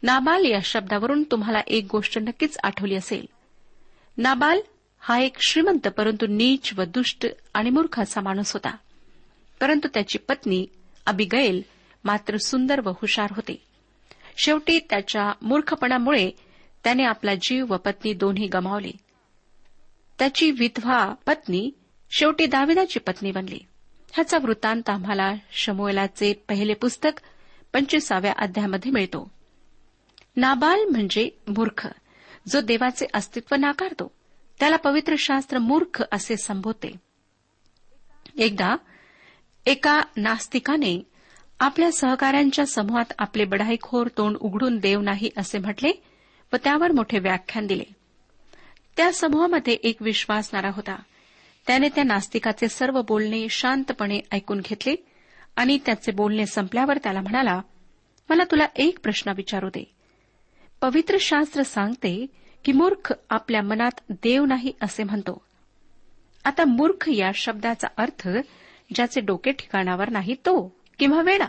नाबाल 0.03 0.45
या 0.45 0.59
शब्दावरून 0.65 1.23
तुम्हाला 1.23 1.61
एक 1.67 1.87
गोष्ट 1.91 2.19
नक्कीच 2.19 2.59
आठवली 2.63 2.95
असेल. 2.95 3.27
नाबाल 4.19 4.61
हा 4.99 5.19
एक 5.19 5.37
श्रीमंत 5.49 5.89
परंतु 5.89 6.27
नीच 6.27 6.79
व 6.79 6.83
दुष्ट 6.83 7.27
आणि 7.55 7.71
मूर्ख 7.71 8.01
असा 8.01 8.21
माणूस 8.21 8.53
होता. 8.53 8.77
परंतु 9.61 9.89
त्याची 9.95 10.19
पत्नी 10.19 10.67
अबिगैल 11.07 11.63
मात्र 12.05 12.37
सुंदर 12.37 12.81
व 12.81 12.89
हुशार 12.89 13.29
होते. 13.31 13.63
शेवटी 14.37 14.79
त्याच्या 14.79 15.33
मूर्खपणामुळे 15.43 16.31
त्याने 16.85 17.05
आपला 17.05 17.35
जीव 17.35 17.67
व 17.69 17.77
पत्नी 17.77 18.13
दोन्ही 18.13 18.47
गमावले. 18.47 18.91
त्याची 20.19 20.51
विधवा 20.51 21.15
पत्नी 21.27 21.71
शेवटी 22.11 22.47
दाविदाची 22.47 22.99
पत्नी 22.99 23.31
बनली. 23.31 23.59
ह्याचा 24.13 24.39
वृत्तांत 24.43 24.91
आम्हाला 24.91 25.35
शमोएलाचे 25.53 26.33
पहिले 26.49 26.75
पुस्तक 26.75 27.21
पंचवीसाव्या 27.73 28.33
अध्यामध्ये 28.39 28.91
मिळतो. 28.91 29.31
नाबाल 30.37 30.85
म्हणजे 30.85 31.31
मूर्ख. 31.49 31.89
जो 32.49 32.61
देवाचे 32.61 33.07
अस्तित्व 33.15 33.55
नाकारतो 33.55 34.13
त्याला 34.61 34.77
पवित्र 34.77 35.15
शास्त्र 35.19 35.59
मूर्ख 35.59 36.03
असे 36.13 36.37
संबोधते. 36.37 36.95
एकदा 38.39 38.77
एका 39.67 40.01
नास्तिकाने 40.17 41.07
आपल्या 41.61 41.93
सहकाऱ्यांच्या 41.93 42.67
समूहात 42.67 43.13
आपले 43.19 43.45
बढाईखोर 43.45 44.07
तोंड 44.07 44.37
उघडून 44.37 44.79
देव 44.79 45.01
नाही 45.01 45.31
असे 45.37 45.59
म्हटले 45.59 46.03
व 46.53 46.57
त्यावर 46.65 46.93
मोठे 46.93 47.19
व्याख्यान 47.19 47.67
दिले. 47.67 47.85
त्या 48.97 49.13
समूहामध्ये 49.13 49.75
एक 49.75 50.03
विश्वासणारा 50.03 50.71
होता. 50.71 50.97
त्याने 51.67 51.89
त्या 51.89 52.05
नास्तिकाचे 52.05 52.69
सर्व 52.69 53.03
बोलणे 53.03 53.47
शांतपणे 53.51 54.21
ऐकून 54.33 54.61
घेतले 54.61 54.95
आणि 55.57 55.79
त्याचे 55.87 56.13
बोलणे 56.13 56.47
संपल्यावर 56.47 56.99
त्याला 56.99 57.21
म्हणाला 57.21 57.61
मला 58.31 58.43
तुला 58.51 58.67
एक 58.77 58.99
प्रश्न 58.99 59.33
विचारू 59.37 59.69
दे. 59.69 59.95
पवित्र 60.81 61.17
शास्त्र 61.21 61.63
सांगते 61.63 62.27
की 62.65 62.73
मूर्ख 62.73 63.13
आपल्या 63.31 63.63
मनात 63.63 64.01
देव 64.11 64.45
नाही 64.45 64.73
असे 64.83 65.05
म्हणतो. 65.05 65.43
आता 66.45 66.65
मूर्ख 66.65 67.09
या 67.09 67.31
शब्दाचा 67.35 67.89
अर्थ 67.97 68.29
ज्याचे 68.95 69.21
डोके 69.21 69.53
ठिकाणावर 69.53 70.09
नाही 70.09 70.35
तो 70.35 70.77
किंवा 70.99 71.23
वेडा. 71.23 71.47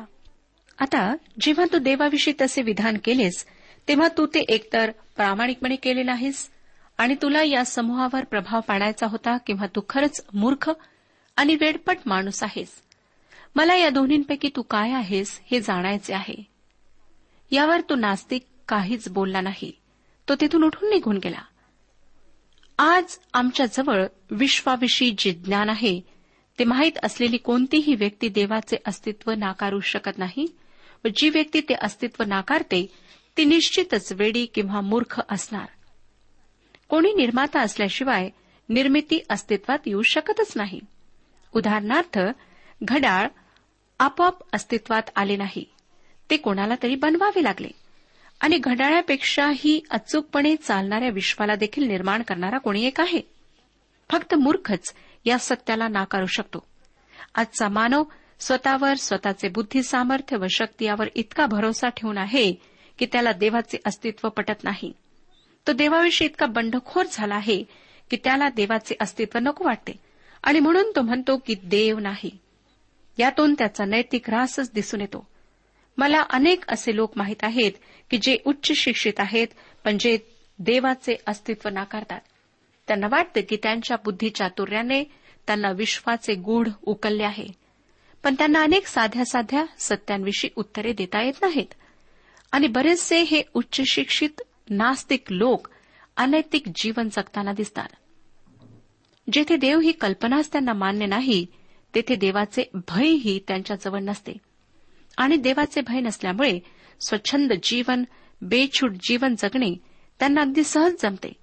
आता 0.79 1.15
जेव्हा 1.41 1.65
तू 1.73 1.77
देवाविषयी 1.77 2.33
तसे 2.41 2.61
विधान 2.61 2.97
केलेस 3.03 3.45
तेव्हा 3.87 4.07
तू 4.17 4.25
ते 4.25 4.39
एकतर 4.39 4.91
प्रामाणिकपणे 5.15 5.75
केले 5.75 6.03
नाहीस 6.03 6.49
आणि 6.97 7.15
तुला 7.21 7.43
या 7.43 7.65
समूहावर 7.65 8.23
प्रभाव 8.23 8.59
पाडायचा 8.59 9.07
होता 9.07 9.37
किंवा 9.37 9.65
तू 9.67 9.81
खरंच 9.89 10.25
मूर्ख 10.33 10.71
आणि 11.35 11.55
वेडपट 11.55 11.97
माणूस 12.05 12.43
आहेस. 12.43 12.81
मला 13.55 13.75
या 13.75 13.89
दोन्हींपैकी 13.89 14.49
तू 14.55 14.61
काय 14.61 14.91
आहेस 14.91 15.41
हे 15.51 15.61
जाणायचे 15.61 16.13
आहे. 16.13 16.43
यावर 17.51 17.81
तो 17.81 17.95
नास्तिक 17.95 18.41
काहीच 18.67 19.09
बोलला 19.09 19.41
नाही. 19.41 19.71
तो 20.29 20.35
तिथून 20.35 20.63
उठून 20.63 20.89
निघून 20.89 21.17
गेला. 21.17 21.41
आज 22.77 23.19
आमच्याजवळ 23.33 24.05
विश्वाविषयी 24.31 25.15
जे 25.17 25.31
ज्ञान 25.31 25.69
आहे 25.69 26.01
ते 26.59 26.63
माहीत 26.63 26.91
असलेली 27.03 27.37
कोणतीही 27.37 27.95
व्यक्ती 27.95 28.29
देवाचे 28.29 28.77
अस्तित्व 28.85 29.31
नाकारू 29.31 29.79
शकत 29.79 30.17
नाही 30.17 30.45
व 31.05 31.07
जी 31.17 31.29
व्यक्ती 31.29 31.61
ते 31.61 31.73
अस्तित्व 31.81 32.23
नाकारते 32.23 32.85
ती 33.37 33.45
निश्चितच 33.45 34.11
वेडी 34.11 34.45
किंवा 34.45 34.81
मूर्ख 34.81 35.21
असणार. 35.29 35.65
कोणी 36.93 37.13
निर्माता 37.13 37.61
असल्याशिवाय 37.61 38.29
निर्मिती 38.69 39.19
अस्तित्वात 39.29 39.77
येऊ 39.85 40.01
शकतच 40.01 40.53
नाही. 40.55 40.79
उदाहरणार्थ 41.53 42.19
घड्याळ 42.83 43.27
आपोआप 43.99 44.35
अस्तित्वात 44.53 45.01
आले 45.15 45.35
नाही. 45.35 45.65
ते 46.29 46.37
कोणाला 46.37 46.73
तरी 46.83 46.95
बनवावे 46.95 47.43
लागले. 47.43 47.67
आणि 48.41 48.57
घड्याळापेक्षाही 48.57 49.81
अचूकपणे 49.89 50.55
चालणाऱ्या 50.55 51.09
विश्वाला 51.09 51.55
देखील 51.55 51.83
निर्माण 51.83 52.21
करणारा 52.21 52.57
कोणी 52.57 52.85
एक 52.85 53.01
आहे. 53.01 53.21
फक्त 54.11 54.35
मूर्खच 54.35 54.93
या 55.25 55.37
सत्याला 55.39 55.87
नाकारू 55.87 56.25
शकतो. 56.25 56.67
आजचा 57.35 57.67
मानव 57.67 58.03
स्वतःवर 58.39 58.93
स्वतःचे 58.93 59.47
बुद्धी 59.47 59.83
सामर्थ्य 59.83 60.37
व 60.37 60.45
शक्ती 60.49 60.85
यावर 60.85 61.07
इतका 61.15 61.45
भरोसा 61.45 61.89
ठेवून 61.89 62.17
आहे 62.17 62.53
की 62.99 63.05
त्याला 63.05 63.31
देवाचे 63.31 63.77
अस्तित्व 63.85 64.29
पटत 64.29 64.63
नाही. 64.63 64.93
तो 65.67 65.73
देवाविषयी 65.73 66.27
इतका 66.27 66.45
बंडखोर 66.45 67.05
झाला 67.11 67.35
आहे 67.35 67.63
की 68.09 68.17
त्याला 68.23 68.49
देवाचे 68.49 68.95
अस्तित्व 68.99 69.39
नको 69.39 69.65
वाटते. 69.65 69.91
आणि 70.43 70.59
म्हणून 70.59 70.91
तो 70.95 71.01
म्हणतो 71.01 71.37
की 71.37 71.55
देव 71.63 71.99
नाही. 71.99 72.37
यातून 73.17 73.53
त्याचा 73.53 73.85
नैतिक 73.85 74.29
रासच 74.29 74.71
दिसून 74.73 75.01
येतो. 75.01 75.27
मला 75.97 76.21
अनेक 76.29 76.63
असे 76.67 76.95
लोक 76.95 77.11
माहीत 77.15 77.43
आहेत 77.43 77.71
की 78.09 78.17
जे 78.17 78.37
उच्च 78.45 78.71
शिक्षित 78.71 79.13
आहेत 79.17 79.47
पण 79.83 79.97
जे 79.99 80.17
देवाचे 80.59 81.15
अस्तित्व 81.27 81.69
नाकारतात. 81.69 82.21
त्यांना 82.87 83.07
वाटतं 83.11 83.41
की 83.49 83.57
त्यांच्या 83.63 83.97
बुद्धीचातुर्याने 83.97 85.03
त्यांना 85.47 85.71
विश्वाचे 85.71 86.35
गूढ 86.35 86.67
उकलले 86.85 87.23
आहे. 87.23 87.47
पण 88.23 88.35
त्यांना 88.35 88.61
अनेक 88.61 88.87
साध्या 88.87 89.25
साध्या 89.25 89.63
सत्यांविषयी 89.79 90.49
उत्तरे 90.55 90.93
देता 90.93 91.21
येत 91.21 91.33
नाहीत. 91.41 91.73
आणि 92.51 92.67
बरेचसे 92.67 93.21
हे 93.21 93.41
उच्च 93.53 93.81
शिक्षित 93.87 94.41
नास्तिक 94.69 95.23
लोक 95.29 95.67
अनैतिक 96.17 96.63
जीवन 96.75 97.09
जगताना 97.09 97.53
दिसतात. 97.53 97.87
जेथे 99.33 99.57
देव 99.57 99.79
ही 99.79 99.91
कल्पनाच 99.91 100.51
त्यांना 100.51 100.73
मान्य 100.73 101.05
नाही 101.05 101.47
तेथे 101.95 102.15
देवाचे 102.15 102.69
भयही 102.73 103.39
त्यांच्याजवळ 103.47 103.99
नसते. 103.99 104.33
आणि 105.17 105.37
देवाचे 105.37 105.81
भय 105.81 105.99
नसल्यामुळे 105.99 106.59
स्वच्छंद 107.01 107.53
जीवन 107.63 108.03
बेछूट 108.41 108.91
जीवन 108.91 109.35
जगणे 109.35 109.75
त्यांना 110.19 110.41
अगदी 110.41 110.63
सहज 110.63 110.93
जमते. 111.03 111.33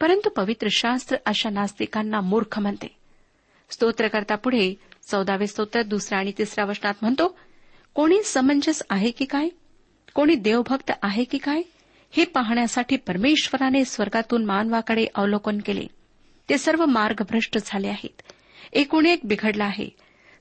परंतु 0.00 0.28
पवित्र 0.28 0.68
शास्त्र 0.70 1.16
अशा 1.26 1.50
नास्तिकांना 1.50 2.20
मूर्ख 2.20 2.58
म्हणते. 2.58 2.96
स्तोत्रकर्ता 3.70 4.34
पुढे 4.34 4.74
चौदावे 5.10 5.46
स्तोत्र 5.46 5.82
दुसऱ्या 5.82 6.18
आणि 6.18 6.32
तिसऱ्या 6.38 6.64
वचनात 6.64 6.94
म्हणतो 7.02 7.38
कोणी 7.94 8.22
समंजस 8.22 8.82
आहे 8.90 9.10
की 9.10 9.24
काय? 9.24 9.48
कोणी 10.14 10.34
देवभक्त 10.34 10.92
आहे 11.02 11.24
की 11.24 11.38
काय? 11.38 11.62
हे 12.14 12.24
पाहण्यासाठी 12.24 12.96
परमेश्वराने 12.96 13.84
स्वर्गातून 13.84 14.44
मानवाकडे 14.44 15.06
अवलोकन 15.14 15.58
केले. 15.58 15.86
ते 16.48 16.58
सर्व 16.58 16.84
मार्ग 16.84 17.22
भ्रष्ट 17.30 17.58
झाले 17.66 17.88
आहेत. 17.88 18.22
एकूण 18.72 19.06
एक 19.06 19.20
बिघडला 19.24 19.64
आहे. 19.64 19.88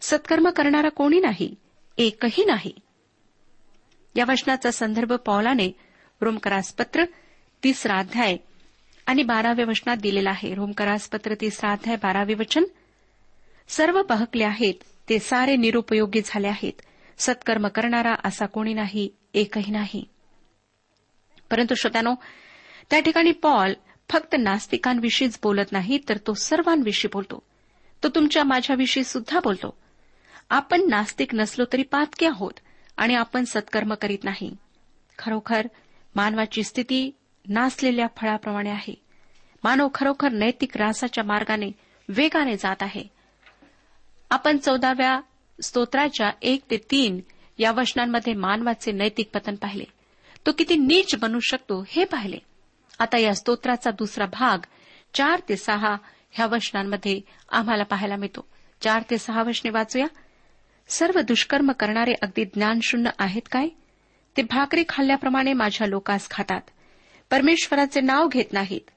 सत्कर्म 0.01 0.49
करणारा 0.49 0.89
कोणी 0.89 1.19
नाही? 1.19 1.55
एकही 1.97 2.45
नाही. 2.45 2.73
या 4.15 4.25
वचनाचा 4.27 4.71
संदर्भ 4.71 5.13
पौलाने 5.13 5.71
रोमकरासपत्र 6.21 7.03
तिसरा 7.63 7.97
अध्याय 7.97 8.37
आणि 9.07 9.23
बाराव्या 9.23 9.65
वचनात 9.65 9.97
दिलेला 9.97 10.29
आहे. 10.29 10.53
रोमकरासपत्र 10.53 11.33
तिसरा 11.41 11.71
अध्याय 11.71 11.95
बारावे 11.95 12.33
वचन. 12.33 12.63
सर्व 13.67 14.03
बहकले 14.03 14.43
आहेत 14.43 14.73
ते 15.09 15.19
सारे 15.19 15.55
निरुपयोगी 15.55 16.21
झाले 16.25 16.47
आहेत. 16.47 16.73
सत्कर्म 17.17 17.67
करणारा 17.67 18.15
असा 18.23 18.45
कोणी 18.45 18.73
नाही? 18.73 19.09
एकही 19.33 19.71
नाही. 19.71 20.05
परंतु 21.51 21.75
श्रोत्यानो 21.75 22.15
त्या 22.89 22.99
ठिकाणी 22.99 23.31
पॉल 23.31 23.73
फक्त 24.09 24.35
नास्तिकांविषयीच 24.39 25.39
बोलत 25.43 25.71
नाही 25.71 25.99
तर 26.09 26.17
तो 26.17 26.33
सर्वांविषयी 26.33 27.09
बोलतो. 27.13 27.43
तो 28.03 28.09
तुमच्या 28.09 28.43
माझ्याविषयी 28.43 29.03
सुद्धा 29.03 29.39
बोलतो. 29.39 29.77
आपण 30.49 30.81
नास्तिक 30.89 31.35
नसलो 31.35 31.65
तरी 31.73 31.83
पातके 31.83 32.25
आहोत 32.27 32.51
आणि 32.97 33.15
आपण 33.15 33.43
सत्कर्म 33.43 33.93
करीत 33.93 34.23
नाही. 34.23 34.55
खरोखर 35.17 35.67
मानवाची 36.15 36.63
स्थिती 36.63 37.11
नासलेल्या 37.47 38.07
फळाप्रमाणे 38.17 38.69
आहे. 38.69 39.01
मानव 39.63 39.87
खरोखर 39.93 40.29
नैतिक 40.29 40.77
रासाच्या 40.77 41.23
मार्गाने 41.23 41.71
वेगाने 42.09 42.57
जात 42.57 42.75
आहे. 42.81 43.03
आपण 44.29 44.57
चौदाव्या 44.57 45.21
स्तोत्राच्या 45.61 46.31
एक 46.41 46.61
ते 46.71 46.77
तीन 46.77 47.21
या 47.57 47.71
वचनांमध्ये 47.71 48.33
मानवाचे 48.33 48.91
नैतिक 48.91 49.29
पतन 49.33 49.55
पाहिले. 49.55 49.83
तो 50.45 50.51
किती 50.51 50.75
नीच 50.75 51.15
बनू 51.15 51.39
शकतो 51.39 51.85
हे 51.87 52.05
पाहिले. 52.05 52.37
आता 52.99 53.17
या 53.17 53.35
स्तोत्राचा 53.35 53.91
दुसरा 53.91 54.25
भाग 54.25 54.57
चार 55.13 55.41
ते 55.49 55.55
सहा 55.55 55.95
ह्या 56.31 56.45
वचनांमध्ये 56.45 57.21
आम्हाला 57.49 57.83
पाहायला 57.83 58.15
मिळतो. 58.15 58.47
चार 58.81 59.03
ते 59.09 59.17
सहा 59.17 59.43
वचने 59.43 59.69
वाचूया. 59.69 60.05
सर्व 60.87 61.21
दुष्कर्म 61.21 61.71
करणारे 61.71 62.13
अगदी 62.21 62.45
ज्ञानशून्य 62.45 63.09
आहेत 63.19 63.41
काय? 63.51 63.67
ते 64.37 64.41
भाकरी 64.41 64.83
खाल्ल्याप्रमाणे 64.89 65.53
माझ्या 65.53 65.87
लोकास 65.87 66.29
खातात. 66.29 66.61
परमेश्वराचे 67.29 68.01
नाव 68.01 68.27
घेत 68.27 68.53
नाहीत. 68.53 68.91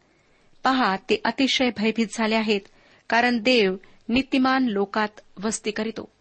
पहा 0.65 0.97
ते 0.97 1.21
अतिशय 1.25 1.71
भयभीत 1.77 2.07
झाले 2.15 2.35
आहेत 2.35 2.61
कारण 3.09 3.39
देव 3.39 3.77
नीतिमान 4.09 4.67
लोकात 4.67 5.21
वस्ती 5.45 5.71
करीतो. 5.71 6.13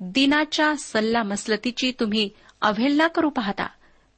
दिनाच्या 0.00 0.74
सल्ला 0.76 1.22
मसलतीची 1.22 1.92
तुम्ही 2.00 2.30
अवहेलना 2.60 3.06
करू 3.06 3.30
पाहता. 3.30 3.66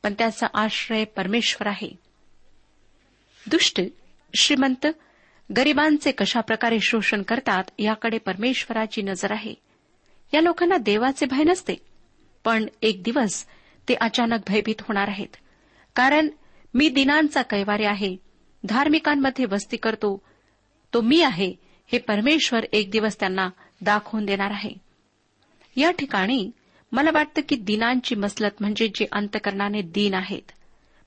पण 0.06 0.14
त्याचा 0.18 0.46
आश्रय 0.54 1.04
परमेश्वर 1.04 1.66
आहे. 1.66 1.90
दुष्ट 3.46 3.80
श्रीमंत 4.34 4.86
गरिबांचे 5.56 6.12
कशाप्रकारे 6.12 6.78
शोषण 6.80 7.22
करतात 7.22 7.64
याकडे 7.78 8.18
परमेश्वराची 8.18 9.02
नजर 9.02 9.32
आहे. 9.32 9.54
या 10.34 10.40
लोकांना 10.40 10.76
देवाचे 10.76 11.26
भय 11.26 11.42
नसते 11.44 11.74
पण 12.44 12.66
एक 12.82 13.02
दिवस 13.02 13.46
ते 13.88 13.94
अचानक 13.94 14.38
भयभीत 14.46 14.74
होणार 14.80 15.08
आहेत. 15.08 15.36
कारण 15.94 16.28
मी 16.74 16.88
दिनांचा 16.88 17.42
कैवारी 17.42 17.84
आहे 17.84 18.16
धार्मिकांमध्ये 18.64 19.44
वस्ती 19.44 19.76
करतो 19.76 20.22
तो 20.94 21.00
मी 21.00 21.22
आहे 21.22 21.54
हे 21.92 21.98
परमेश्वर 21.98 22.64
एक 22.72 22.90
दिवस 22.90 23.20
त्यांना 23.20 23.50
दाखवून 23.80 24.26
देणार 24.26 24.50
आहे. 24.50 24.72
या 25.76 25.90
ठिकाणी 25.90 26.50
मला 26.92 27.10
वाटतं 27.14 27.40
की 27.48 27.56
दिनांची 27.56 28.14
मसलत 28.14 28.50
म्हणजे 28.60 28.88
जे 28.88 29.06
अंतकरणाने 29.12 29.82
दिन 29.82 30.14
आहेत 30.14 30.52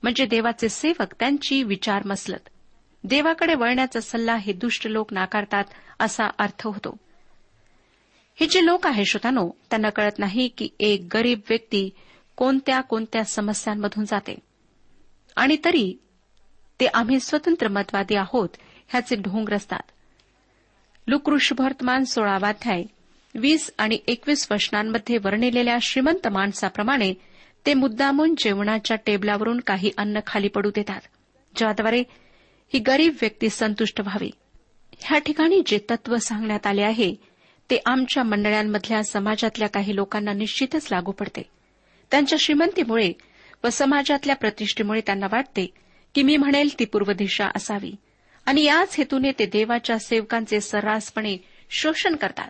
म्हणजे 0.02 0.26
देवाचे 0.26 0.68
सेवक 0.68 1.14
त्यांची 1.18 1.62
विचार 1.62 2.02
मसलत. 2.06 2.48
देवाकडे 3.04 3.54
वळण्याचा 3.54 4.00
सल्ला 4.00 4.36
हे 4.36 4.52
दुष्ट 4.52 4.86
लोक 4.86 5.12
नाकारतात 5.12 5.64
असा 6.00 6.24
अर्थ 6.38 6.66
होतो. 6.66 6.96
हे 8.40 8.46
जे 8.46 8.66
लोक 8.66 8.86
आहे 8.86 9.04
श्रोतानो 9.04 9.50
त्यांना 9.70 9.90
कळत 9.90 10.18
नाही 10.18 10.48
की 10.48 10.68
एक 10.80 11.06
गरीब 11.14 11.40
व्यक्ती 11.48 11.90
कोणत्या 12.36 12.80
कोणत्या 12.80 13.24
समस्यांमधून 13.24 14.04
जाते. 14.04 14.38
आणि 15.36 15.56
तरी 15.64 15.98
ते 16.80 16.86
आम्ही 16.86 17.20
स्वतंत्र 17.20 17.68
मतवादी 17.68 18.14
आहोत 18.14 18.48
ह्याचे 18.88 19.16
ढोंग 19.16 19.48
रचतात. 19.48 19.90
लुकृष 21.06 21.52
वर्तमान 21.58 22.04
सोळावाध्याय 22.04 22.84
वीस 23.34 23.70
आणि 23.78 23.98
एकवीस 24.06 24.48
वचनांमध्ये 24.50 25.18
वर्णिलेल्या 25.18 25.76
श्रीमंत 25.82 26.28
माणसाप्रमाणे 26.28 27.14
ते 27.66 27.74
मुद्दामून 27.74 28.34
जेवणाच्या 28.38 28.96
टेबलावरून 29.06 29.60
काही 29.60 29.90
अन्न 29.96 30.20
खाली 30.26 30.48
पडू 30.48 30.70
देतात. 30.70 31.00
ज्याद्वारे 31.56 32.00
ही 32.74 32.78
गरीब 32.78 33.14
व्यक्ती 33.20 33.48
संतुष्ट 33.48 34.00
व्हावी. 34.00 34.30
ह्या 34.98 35.18
ठिकाणी 35.18 35.62
जे 35.66 35.78
तत्व 35.90 36.16
सांगण्यात 36.16 36.66
आले 36.66 36.82
आहे 36.82 37.14
ते 37.70 37.82
आमच्या 37.86 38.22
मंडळांमधल्या 38.22 39.04
समाजातल्या 39.04 39.68
काही 39.68 39.96
लोकांना 39.96 40.32
निश्चितच 40.32 40.88
लागू 40.90 41.12
पडते. 41.12 41.42
त्यांच्या 42.10 42.38
श्रीमंतीमुळे 42.40 43.12
व 43.64 43.68
समाजातल्या 43.68 44.36
प्रतिष्ठेमुळे 44.36 45.00
त्यांना 45.00 45.26
वाटते 45.32 45.72
की 46.14 46.22
मी 46.22 46.36
म्हणेल 46.36 46.78
ती 46.78 46.84
पूर्व 46.84 47.12
दिशा 47.12 47.46
असावी. 47.56 47.96
आणि 48.46 48.62
याच 48.62 48.96
हेतूने 48.96 49.30
ते 49.38 49.46
देवाच्या 49.46 49.98
सेवकांचे 49.98 50.60
सर्रासपणे 50.60 51.36
शोषण 51.70 52.16
करतात. 52.16 52.48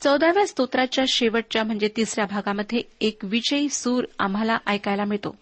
चौदाव्या 0.00 0.46
स्तोत्राच्या 0.46 1.04
शेवटच्या 1.08 1.64
म्हणजे 1.64 1.88
तिसऱ्या 1.96 2.26
भागामध्ये 2.26 2.82
एक 3.00 3.18
विजयी 3.22 3.68
सूर 3.68 4.04
आम्हाला 4.18 4.58
ऐकायला 4.66 5.04
मिळतो. 5.04 5.36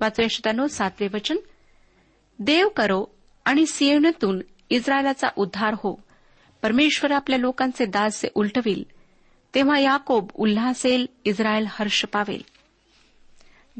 वाचूया 0.00 0.28
श्रोत्यानो 0.30 0.66
सातवे 0.66 1.08
वचन. 1.14 1.36
देव 2.38 2.68
करो 2.68 3.04
आणि 3.44 3.66
सियनतून 3.66 4.40
इस्रायलाचा 4.70 5.28
उद्धार 5.36 5.74
हो. 5.74 6.02
परमेश्वर 6.62 7.12
आपल्या 7.12 7.38
लोकांचे 7.38 7.86
दास्य 7.86 8.28
उलटविल. 8.34 8.84
तेव्हा 9.54 9.78
याकोब 9.78 10.30
उल्हासेल 10.34 11.06
इस्रायल 11.24 11.66
हर्ष 11.68 12.04
पावेल. 12.04 12.42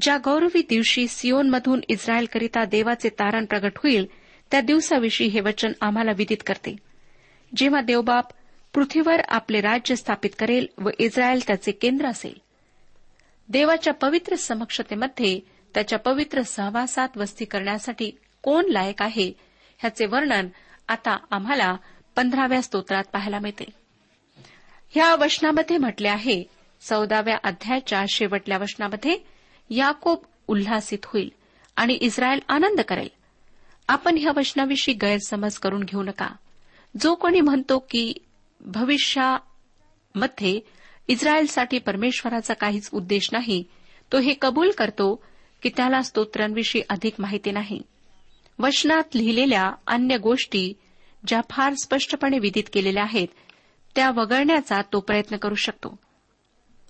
ज्या 0.01 0.19
गौरवी 0.25 0.62
दिवशी 0.69 1.09
सियोनमधून 1.09 1.81
इस्रायलकरिता 1.88 2.64
देवाचे 2.64 3.09
तारण 3.09 3.45
प्रगट 3.45 3.73
होईल 3.77 4.07
त्या 4.51 4.61
दिवसाविषयी 4.61 5.27
हे 5.27 5.40
वचन 5.40 5.73
आम्हाला 5.81 6.11
विदित 6.16 6.43
करते. 6.47 6.77
जेव्हा 7.57 7.81
देवबाप 7.81 8.27
पृथ्वीवर 8.74 9.20
आपले 9.28 9.61
राज्य 9.61 9.96
स्थापित 9.96 10.30
करेल 10.38 10.66
व 10.78 10.90
इस्रायल 10.98 11.40
त्याचे 11.46 11.72
केंद्र 11.72 12.06
असेल. 12.06 12.35
देवाच्या 13.48 13.92
पवित्र 13.92 14.37
समक्षतेमध्ये 14.37 15.40
त्याच्या 15.74 15.98
पवित्र 15.98 16.42
सहवासात 16.42 17.09
वस्ती 17.16 17.44
करण्यासाठी 17.44 18.11
कोण 18.42 18.64
लायक 18.68 19.02
आहे 19.02 19.33
ह्याचे 19.78 20.06
वर्णन 20.06 20.48
आता 20.88 21.18
आम्हाला 21.30 21.76
पंधराव्या 22.16 22.62
स्तोत्रात 22.62 23.04
पाहायला 23.12 23.38
मिळते. 23.38 23.64
ह्या 24.90 25.14
वचनामध्ये 25.14 25.76
म्हटले 25.76 26.09
आहे 26.09 26.44
चौदाव्या 26.80 27.37
अध्यायाच्या 27.44 28.04
शेवटल्या 28.09 28.59
वचनामध्ये 28.59 29.18
याकोब 29.70 30.18
उल्हासित 30.48 30.98
होईल 31.04 31.33
आणि 31.76 31.94
इस्रायल 31.94 32.38
आनंद 32.48 32.80
करेल. 32.80 33.09
आपण 33.88 34.16
ह्या 34.18 34.33
वचनाविषयी 34.37 34.94
गैरसमज 34.94 35.54
करून 35.54 35.83
घेऊ 35.83 36.02
नका. 36.02 36.28
जो 37.00 37.14
कोणी 37.14 37.40
म्हणतो 37.40 37.78
की 37.78 38.14
भविष्यामध्ये 38.61 40.61
इस्रायलसाठी 41.09 41.79
परमेश्वराचा 41.79 42.55
काहीच 42.55 42.90
उद्देश 42.92 43.29
नाही 43.33 43.64
तो 44.12 44.18
हे 44.18 44.35
कबूल 44.42 44.70
करतो 44.70 45.25
की 45.62 45.70
त्याला 45.77 46.03
स्तोत्रांविषयी 46.03 46.83
अधिक 46.88 47.14
माहिती 47.18 47.51
नाही. 47.51 47.83
वचनात 48.59 49.03
लिहिलेल्या 49.14 49.73
अन्य 49.87 50.18
गोष्टी 50.18 50.73
ज्या 51.27 51.40
फार 51.51 51.75
स्पष्टपणे 51.83 52.38
विदित 52.38 52.64
केलेल्या 52.73 53.03
आहेत 53.03 53.29
त्या 53.94 54.11
वगळण्याचा 54.11 54.81
तो 54.92 55.01
प्रयत्न 55.01 55.37
करू 55.37 55.55
शकतो. 55.55 55.99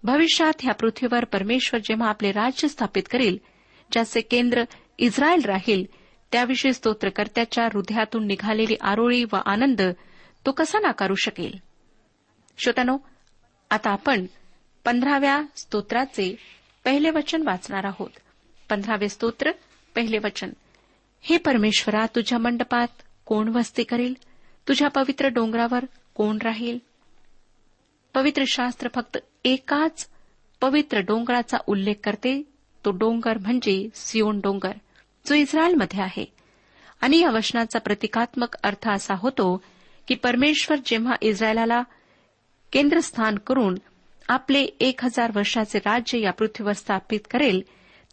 भविष्यात 0.02 0.52
ह्या 0.60 0.74
पृथ्वीवर 0.74 1.24
परमेश्वर 1.24 1.80
जेव्हा 1.80 2.08
आपले 2.08 2.32
राज्य 2.32 2.68
स्थापित 2.68 3.02
करेल 3.10 3.38
ज्याचे 3.92 4.20
केंद्र 4.20 4.64
इस्रायल 4.98 5.44
राहील 5.44 5.84
त्याविषयी 6.32 6.72
स्तोत्रकर्त्याच्या 6.72 7.64
हृदयातून 7.64 8.26
निघालेली 8.26 8.76
आरोळी 8.80 9.24
व 9.24 9.36
आनंद 9.46 9.82
तो 10.46 10.52
कसा 10.52 10.78
नाकारू 10.78 11.14
शकेल? 11.14 11.58
श्रोत्यानो 12.58 12.98
आता 13.70 13.90
आपण 13.90 14.26
पंधराव्या 14.84 15.42
स्तोत्राचे 15.56 16.36
पहिले 16.84 17.10
वचन 17.10 17.42
वाचणार 17.42 17.84
आहोत. 17.84 18.10
पंधरावे 18.70 19.08
स्तोत्र 19.08 19.50
पहिले 19.94 20.18
वचन. 20.18 20.50
हे 21.20 21.36
परमेश्वरा 21.36 22.06
तुझ्या 22.06 22.38
मंडपात 22.38 22.88
कोण 23.26 23.48
वस्ती 23.48 23.84
करेल? 23.84 24.14
तुझ्या 24.68 24.88
पवित्र 24.88 25.28
डोंगरावर 25.28 25.84
कोण 26.14 26.38
राहील? 26.42 26.78
पवित्र 28.14 28.44
शास्त्र 28.46 28.88
फक्त 28.94 29.18
एकाच 29.44 30.08
पवित्र 30.60 30.98
डोंगराचा 30.98 31.58
उल्लेख 31.66 31.94
करते. 32.04 32.42
तो 32.84 32.90
डोंगर 32.90 33.38
म्हणजे 33.38 33.88
सियोन 33.94 34.40
डोंगर 34.40 34.72
जो 35.26 35.34
इस्रायलमध्ये 35.34 36.02
आहे. 36.02 36.24
आणि 37.00 37.18
या 37.18 37.30
वचनाचा 37.30 37.78
प्रतिकात्मक 37.78 38.56
अर्थ 38.62 38.88
असा 38.88 39.14
होतो 39.14 39.62
की 40.10 40.16
परमेश्वर 40.16 40.78
जेव्हा 40.86 41.14
इस्रायलाला 41.20 41.82
केंद्रस्थान 42.72 43.38
करून 43.38 43.74
आपले 44.28 44.62
एक 44.80 45.04
हजार 45.04 45.32
वर्षाचे 45.34 45.78
राज्य 45.78 46.20
या 46.20 46.32
पृथ्वीवर 46.32 46.72
स्थापित 46.72 47.20
करेल 47.30 47.62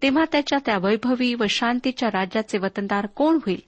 तेव्हा 0.01 0.25
त्याच्या 0.31 0.59
त्या 0.65 0.77
वैभवी 0.77 1.33
व 1.33 1.43
शांतीच्या 1.49 2.09
राज्याचे 2.09 2.57
वतनदार 2.57 3.05
कोण 3.05 3.35
होईल? 3.35 3.61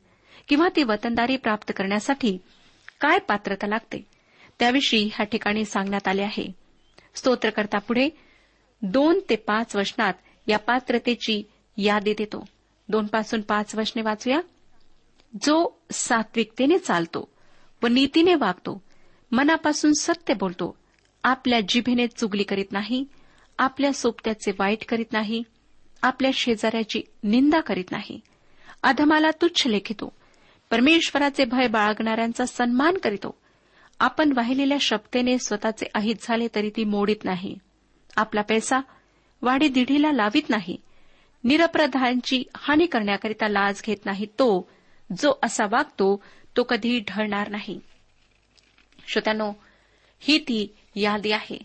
किंवा 0.47 0.67
ती 0.75 0.83
वतनदारी 0.83 1.37
प्राप्त 1.37 1.73
करण्यासाठी 1.75 2.37
काय 3.01 3.19
पात्रता 3.19 3.67
लागते? 3.67 4.07
त्याविषयी 4.59 5.05
ह्या 5.05 5.25
ठिकाणी 5.25 5.65
सांगण्यात 5.65 6.07
आले 6.07 6.21
आहे. 6.21 6.51
स्तोत्रकर्ता 7.15 7.77
पुढे 7.77 8.09
दोन 8.81 9.19
ते 9.29 9.35
पाच 9.35 9.75
वचनात 9.75 10.13
या 10.47 10.59
पात्रतेची 10.59 11.43
यादी 11.77 12.13
देतो. 12.17 12.45
दोन 12.89 13.05
पासून 13.05 13.41
पाच 13.41 13.75
वचने 13.75 14.01
वाचूया. 14.01 14.39
जो 15.41 15.81
सात्विकतेने 15.91 16.77
चालतो 16.77 17.38
व 17.83 17.87
नीतीने 17.87 18.35
वागतो. 18.35 18.83
मनापासून 19.31 19.93
सत्य 19.93 20.33
बोलतो. 20.33 20.77
आपल्या 21.23 21.59
जिभेने 21.69 22.07
चुगली 22.07 22.43
करीत 22.43 22.71
नाही. 22.71 23.05
आपल्या 23.57 23.93
सोबत्याचे 23.93 24.51
वाईट 24.51 24.85
करीत 24.85 25.13
नाही. 25.13 25.43
आपल्या 26.01 26.31
शेजाऱ्याची 26.33 27.01
निंदा 27.23 27.59
करीत 27.59 27.91
नाही. 27.91 28.21
अधमाला 28.83 29.31
तुच्छ 29.31 29.67
लेखितो. 29.67 30.13
परमेश्वराचे 30.71 31.45
भय 31.45 31.67
बाळगणाऱ्यांचा 31.67 32.45
सन्मान 32.45 32.97
करीतो. 33.03 33.37
आपण 33.99 34.33
वाहिलेल्या 34.35 34.77
शब्देने 34.81 35.37
स्वतःचे 35.37 35.85
अहित 35.95 36.15
झाले 36.21 36.47
तरी 36.55 36.69
ती 36.69 36.83
मोडीत 36.83 37.25
नाही. 37.25 37.57
आपला 38.17 38.41
पैसा 38.41 38.79
वाढी 39.41 39.67
दिढीला 39.67 40.11
लावित 40.11 40.49
नाही. 40.49 40.77
निरपराधांची 41.43 42.43
हानी 42.55 42.85
करण्याकरिता 42.85 43.47
लाज 43.47 43.81
घेत 43.85 44.05
नाही 44.05 44.25
तो 44.25 44.69
जो 45.21 45.39
असा 45.43 45.65
वागतो 45.65 46.23
तो 46.59 46.63
कधीही 46.63 46.99
ढळणार 47.07 47.49
नाही. 47.49 47.79
श्रोत्यानो 49.07 49.53
ही 50.19 50.39
ती 50.39 50.75
यादी 50.95 51.31
आहे. 51.31 51.59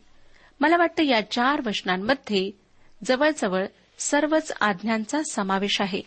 मला 0.61 0.77
वाटतं 0.77 1.03
या 1.03 1.31
चार 1.31 1.61
वचनांमध्ये 1.67 2.51
जवळजवळ 3.05 3.67
सर्वच 3.99 4.53
आज्ञांचा 4.61 5.23
समावेश 5.31 5.81
आहे. 5.81 6.03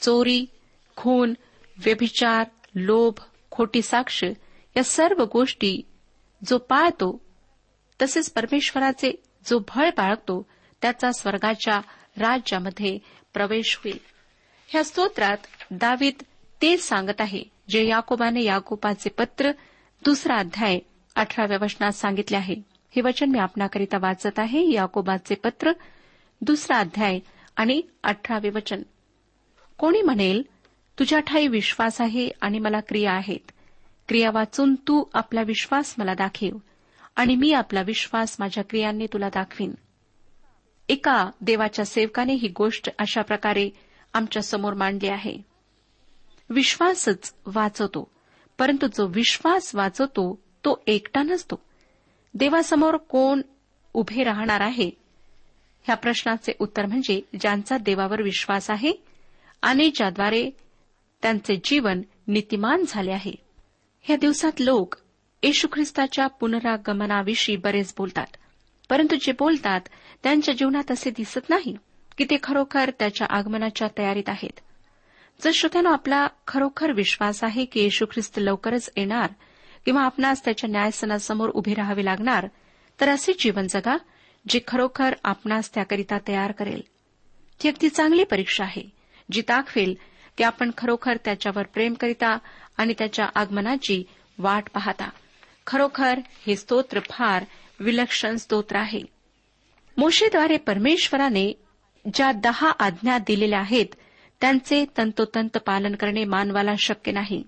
चोरी 0.00 0.46
खून 0.96 1.34
व्यभिचार 1.84 2.44
लोभ 2.74 3.14
खोटी 3.50 3.82
साक्ष 3.82 4.24
या 4.76 4.84
सर्व 4.84 5.24
गोष्टी 5.24 5.82
जो 6.46 6.58
पाळतो 6.58 7.24
तसेच 8.02 8.30
परमेश्वराचे 8.30 9.22
जो 9.46 9.58
भय 9.58 9.90
बाळगतो 9.90 10.46
त्याचा 10.82 11.12
स्वर्गाच्या 11.12 11.80
राज्यामध्ये 12.18 12.98
प्रवेश 13.34 13.76
होईल. 13.76 13.98
ह्या 14.66 14.84
स्तोत्रात 14.84 15.38
दावीद 15.70 16.14
तेच 16.62 16.82
सांगत 16.82 17.20
आहे 17.20 17.42
जे 17.68 17.86
याकोबाने 17.86 18.42
याकोबाचे 18.42 19.08
पत्र 19.08 19.52
दुसरा 20.04 20.36
अध्याय 20.36 20.78
अठराव्या 21.14 21.58
वचनात 21.62 21.92
सांगितले 21.92 22.36
आहे. 22.36 22.54
हे 22.96 23.02
वचन 23.02 23.30
मी 23.30 23.38
आपणाकरिता 23.38 23.98
वाचत 23.98 24.38
आहे 24.38 24.72
याकोबाचे 24.72 25.34
पत्र 25.34 25.72
दुसरा 26.40 26.78
अध्याय 26.78 27.18
आणि 27.56 27.82
अठरावे 28.02 28.50
वचन. 28.50 28.82
कोणी 29.78 30.02
म्हणेल 30.02 30.42
तुझ्या 30.98 31.20
ठाई 31.20 31.46
विश्वास 31.46 32.00
आहे 32.00 32.28
आणि 32.40 32.58
मला 32.58 32.80
क्रिया 32.80 33.12
आहेत. 33.12 33.52
क्रिया 34.08 34.30
वाचून 34.30 34.74
तू 34.74 35.04
आपला 35.14 35.42
विश्वास 35.42 35.94
मला 35.98 36.14
दाखव 36.14 36.56
आणि 37.16 37.36
मी 37.36 37.52
आपला 37.52 37.82
विश्वास 37.82 38.36
माझ्या 38.38 38.64
क्रियांनी 38.64 39.06
तुला 39.12 39.28
दाखवीन. 39.28 39.74
एका 40.88 41.30
देवाच्या 41.40 41.84
सेवकाने 41.84 42.34
ही 42.34 42.48
गोष्ट 42.48 42.88
अशा 42.98 43.22
प्रकारे 43.22 43.70
आमच्यासमोर 44.14 44.74
मांडली 44.74 45.08
आहे. 45.08 45.47
विश्वासच 46.50 47.34
वाचवतो 47.46 48.10
परंतु 48.58 48.86
जो 48.86 49.06
विश्वास 49.06 49.74
वाचवतो 49.74 50.42
तो 50.64 50.82
एकटा 50.86 51.22
नसतो. 51.22 51.62
देवासमोर 52.34 52.96
कोण 52.96 53.42
उभे 53.94 54.24
राहणार 54.24 54.60
आहे? 54.60 54.90
ह्या 55.82 55.96
प्रश्नाचे 55.96 56.52
उत्तर 56.58 56.86
म्हणजे 56.86 57.20
ज्यांचा 57.40 57.78
देवावर 57.78 58.22
विश्वास 58.22 58.70
आहे 58.70 58.92
आणि 59.62 59.90
ज्याद्वारे 59.94 60.50
त्यांचे 61.22 61.60
जीवन 61.64 62.02
नीतिमान 62.28 62.84
झाले 62.88 63.12
आहे. 63.12 63.32
ह्या 64.02 64.16
दिवसात 64.16 64.60
लोक 64.60 64.94
येशू 65.42 65.68
ख्रिस्ताच्या 65.72 66.26
पुनरागमनाविषयी 66.26 67.56
बरेच 67.56 67.94
बोलतात. 67.98 68.26
परंतु 68.90 69.16
जे 69.20 69.32
बोलतात 69.32 69.80
त्यांच्या 70.22 70.54
जीवनात 70.54 70.90
असे 70.90 71.10
दिसत 71.10 71.50
नाही 71.50 71.76
की 72.18 72.24
ते 72.24 72.36
खरोखर 72.42 72.90
त्याच्या 72.98 73.26
आगमनाच्या 73.30 73.88
तयारीत 73.98 74.28
आहेत. 74.28 74.60
जर 75.42 75.50
श्रोत्यानो 75.54 75.92
आपला 75.92 76.26
खरोखर 76.46 76.92
विश्वास 76.92 77.44
आहे 77.44 77.64
की 77.64 77.80
येशू 77.80 78.06
ख्रिस्त 78.12 78.38
लवकरच 78.38 78.90
येणार 78.96 79.30
किंवा 79.84 80.02
आपणास 80.02 80.44
त्याच्या 80.44 80.70
न्यायसनासमोर 80.70 81.48
उभे 81.48 81.74
राहावे 81.74 82.04
लागणार 82.04 82.46
तर 83.00 83.08
असे 83.08 83.32
जीवन 83.38 83.66
जगा 83.66 83.96
जे 84.48 84.60
खरोखर 84.66 85.14
आपणास 85.24 85.74
त्याकरिता 85.74 86.18
तयार 86.28 86.52
करेल. 86.52 86.82
ती 87.62 87.68
अगदी 87.68 87.88
चांगली 87.88 88.24
परीक्षा 88.24 88.64
आहे 88.64 88.82
जी 89.32 89.40
दाखवेल 89.40 89.94
की 90.38 90.44
आपण 90.44 90.70
खरोखर 90.78 91.16
त्याच्यावर 91.24 91.62
प्रेम 91.62 91.94
करिता 91.94 92.38
आणि 92.76 92.94
त्याच्या 92.98 93.26
आगमनाची 93.34 94.04
वाट 94.38 94.70
पाहता. 94.74 95.08
खरोखर 95.66 96.18
हे 96.46 96.56
स्तोत्र 96.56 97.00
फार 97.00 97.44
विलक्षण 97.80 98.36
स्तोत्र 98.36 98.76
आहे. 98.76 99.02
मोशेद्वारे 99.96 100.56
परमेश्वराने 100.56 101.52
ज्या 102.14 102.32
दहा 102.32 102.70
आज्ञा 102.78 103.18
दिलेल्या 103.18 103.60
आहेत 103.60 103.86
त्यांचे 104.40 104.84
तंतोतंत 104.98 105.58
पालन 105.58 105.94
करणे 105.94 106.24
मानवाला 106.24 106.74
शक्य 106.78 107.12
नाही. 107.12 107.42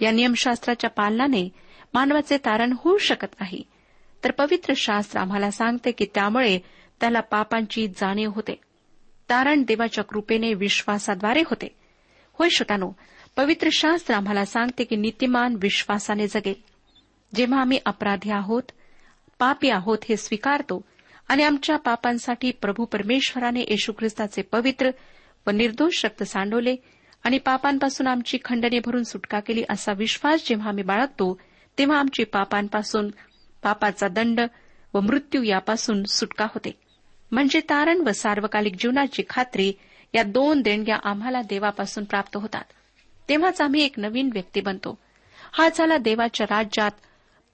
या 0.00 0.10
नियमशास्त्राच्या 0.10 0.90
पालनाने 0.90 1.48
मानवाचे 1.94 2.38
तारण 2.38 2.72
होऊ 2.78 2.98
शकत 2.98 3.34
नाही. 3.40 3.62
तर 4.24 4.30
पवित्र 4.30 4.72
शास्त्र 4.76 5.20
आम्हाला 5.20 5.50
सांगते 5.50 5.90
की 5.90 6.06
त्यामुळे 6.14 6.58
त्याला 7.00 7.20
पापांची 7.20 7.88
जाणीव 7.88 8.30
होते. 8.34 8.60
तारण 9.30 9.62
देवाच्या 9.62 10.04
कृपेने 10.04 10.54
विश्वासाद्वारे 10.54 11.40
होते. 11.40 11.76
होय 12.32 12.48
श्रोतानो 12.48 12.92
पवित्र 13.36 13.68
शास्त्र 13.72 14.14
आम्हाला 14.14 14.44
सांगते 14.44 14.84
की 14.84 14.96
नीतिमान 14.96 15.56
विश्वासाने 15.60 16.26
जगेल. 16.26 16.54
जेव्हा 17.34 17.60
आम्ही 17.60 17.78
अपराधी 17.86 18.30
आहोत 18.30 18.62
पापी 19.38 19.70
आहोत 19.70 19.98
हे 20.08 20.16
स्वीकारतो 20.16 20.84
आणि 21.28 21.42
आमच्या 21.42 21.76
पापांसाठी 21.76 22.50
प्रभू 22.50 22.84
परमेश्वराने 22.84 23.60
येशू 23.60 23.92
ख्रिस्ताचे 23.92 24.42
पवित्र 24.42 24.90
व 25.46 25.50
निर्दोष 25.50 26.04
रक्त 26.04 26.22
सांडवले 26.22 26.76
आणि 27.24 27.38
पापांपासून 27.38 28.06
आमची 28.06 28.38
खंडने 28.44 28.78
भरून 28.78 29.02
सुटका 29.02 29.40
केली 29.40 29.64
असा 29.70 29.92
विश्वास 29.92 30.48
जेव्हा 30.48 30.68
आम्ही 30.68 30.84
बाळगतो 30.84 31.40
तेव्हा 31.78 31.98
आमची 31.98 32.24
पापांपासून 32.24 33.10
पापाचा 33.62 34.08
दंड 34.08 34.40
व 34.94 35.00
मृत्यू 35.00 35.42
यापासून 35.42 36.04
सुटका 36.04 36.44
होते. 36.44 36.70
म्हणजे 37.32 37.60
तारण 37.60 38.00
व 38.00 38.10
सार्वकालिक 38.10 38.74
जीवनाची 38.78 39.22
खात्री 39.28 39.72
या 40.14 40.22
दोन 40.22 40.60
देणग्या 40.60 40.98
आम्हाला 41.04 41.42
देवापासून 41.42 42.04
प्राप्त 42.04 42.36
होतात. 42.36 42.64
तेव्हाच 43.28 43.60
आम्ही 43.60 43.84
एक 43.84 43.98
नवीन 43.98 44.30
व्यक्ती 44.32 44.60
बनतो. 44.60 44.98
हा 45.52 45.68
झाला 45.74 45.96
देवाच्या 45.96 46.46
राज्यात 46.50 46.90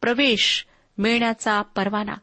प्रवेश 0.01 0.67
मिळण्याचा 0.99 1.63
परवाना. 1.63 2.15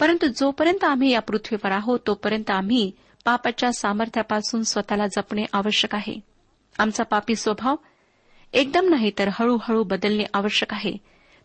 परंतु 0.00 0.26
जोपर्यंत 0.26 0.84
आम्ही 0.84 1.10
या 1.10 1.20
पृथ्वीवर 1.20 1.72
आहोत 1.72 2.00
तोपर्यंत 2.06 2.50
आम्ही 2.50 2.92
पापाच्या 3.26 3.72
सामर्थ्यापासून 3.72 4.62
स्वतःला 4.62 5.06
जपणे 5.06 5.44
आवश्यक 5.52 5.94
आहे. 5.94 6.20
आमचा 6.78 7.02
पापी 7.02 7.34
स्वभाव 7.34 7.76
एकदम 8.52 8.88
नाही 8.88 9.12
तर 9.18 9.28
हळूहळू 9.32 9.84
बदलणे 9.84 10.24
आवश्यक 10.34 10.72
आहे. 10.72 10.92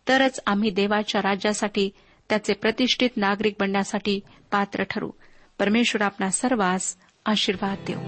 तरच 0.08 0.40
आम्ही 0.46 0.70
देवाच्या 0.70 1.22
राज्यासाठी 1.22 1.90
त्याचे 2.28 2.52
प्रतिष्ठित 2.52 3.10
नागरिक 3.16 3.54
बनण्यासाठी 3.60 4.20
पात्र 4.50 4.82
ठरू. 4.90 5.10
परमेश्वर 5.58 6.02
आपला 6.02 6.30
सर्वांस 6.30 6.96
आशीर्वाद 7.26 7.78
देऊ. 7.88 8.00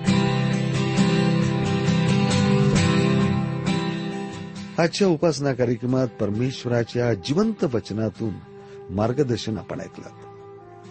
आजच्या 4.83 5.09
उपासना 5.09 5.53
कार्यक्रमात 5.53 6.09
परमेश्वराच्या 6.09 7.15
जिवंत 7.15 7.65
वचनातून 7.65 8.35
मार्गदर्शन 8.91 9.59
आपण 9.59 9.81
ऐकलं. 9.81 10.24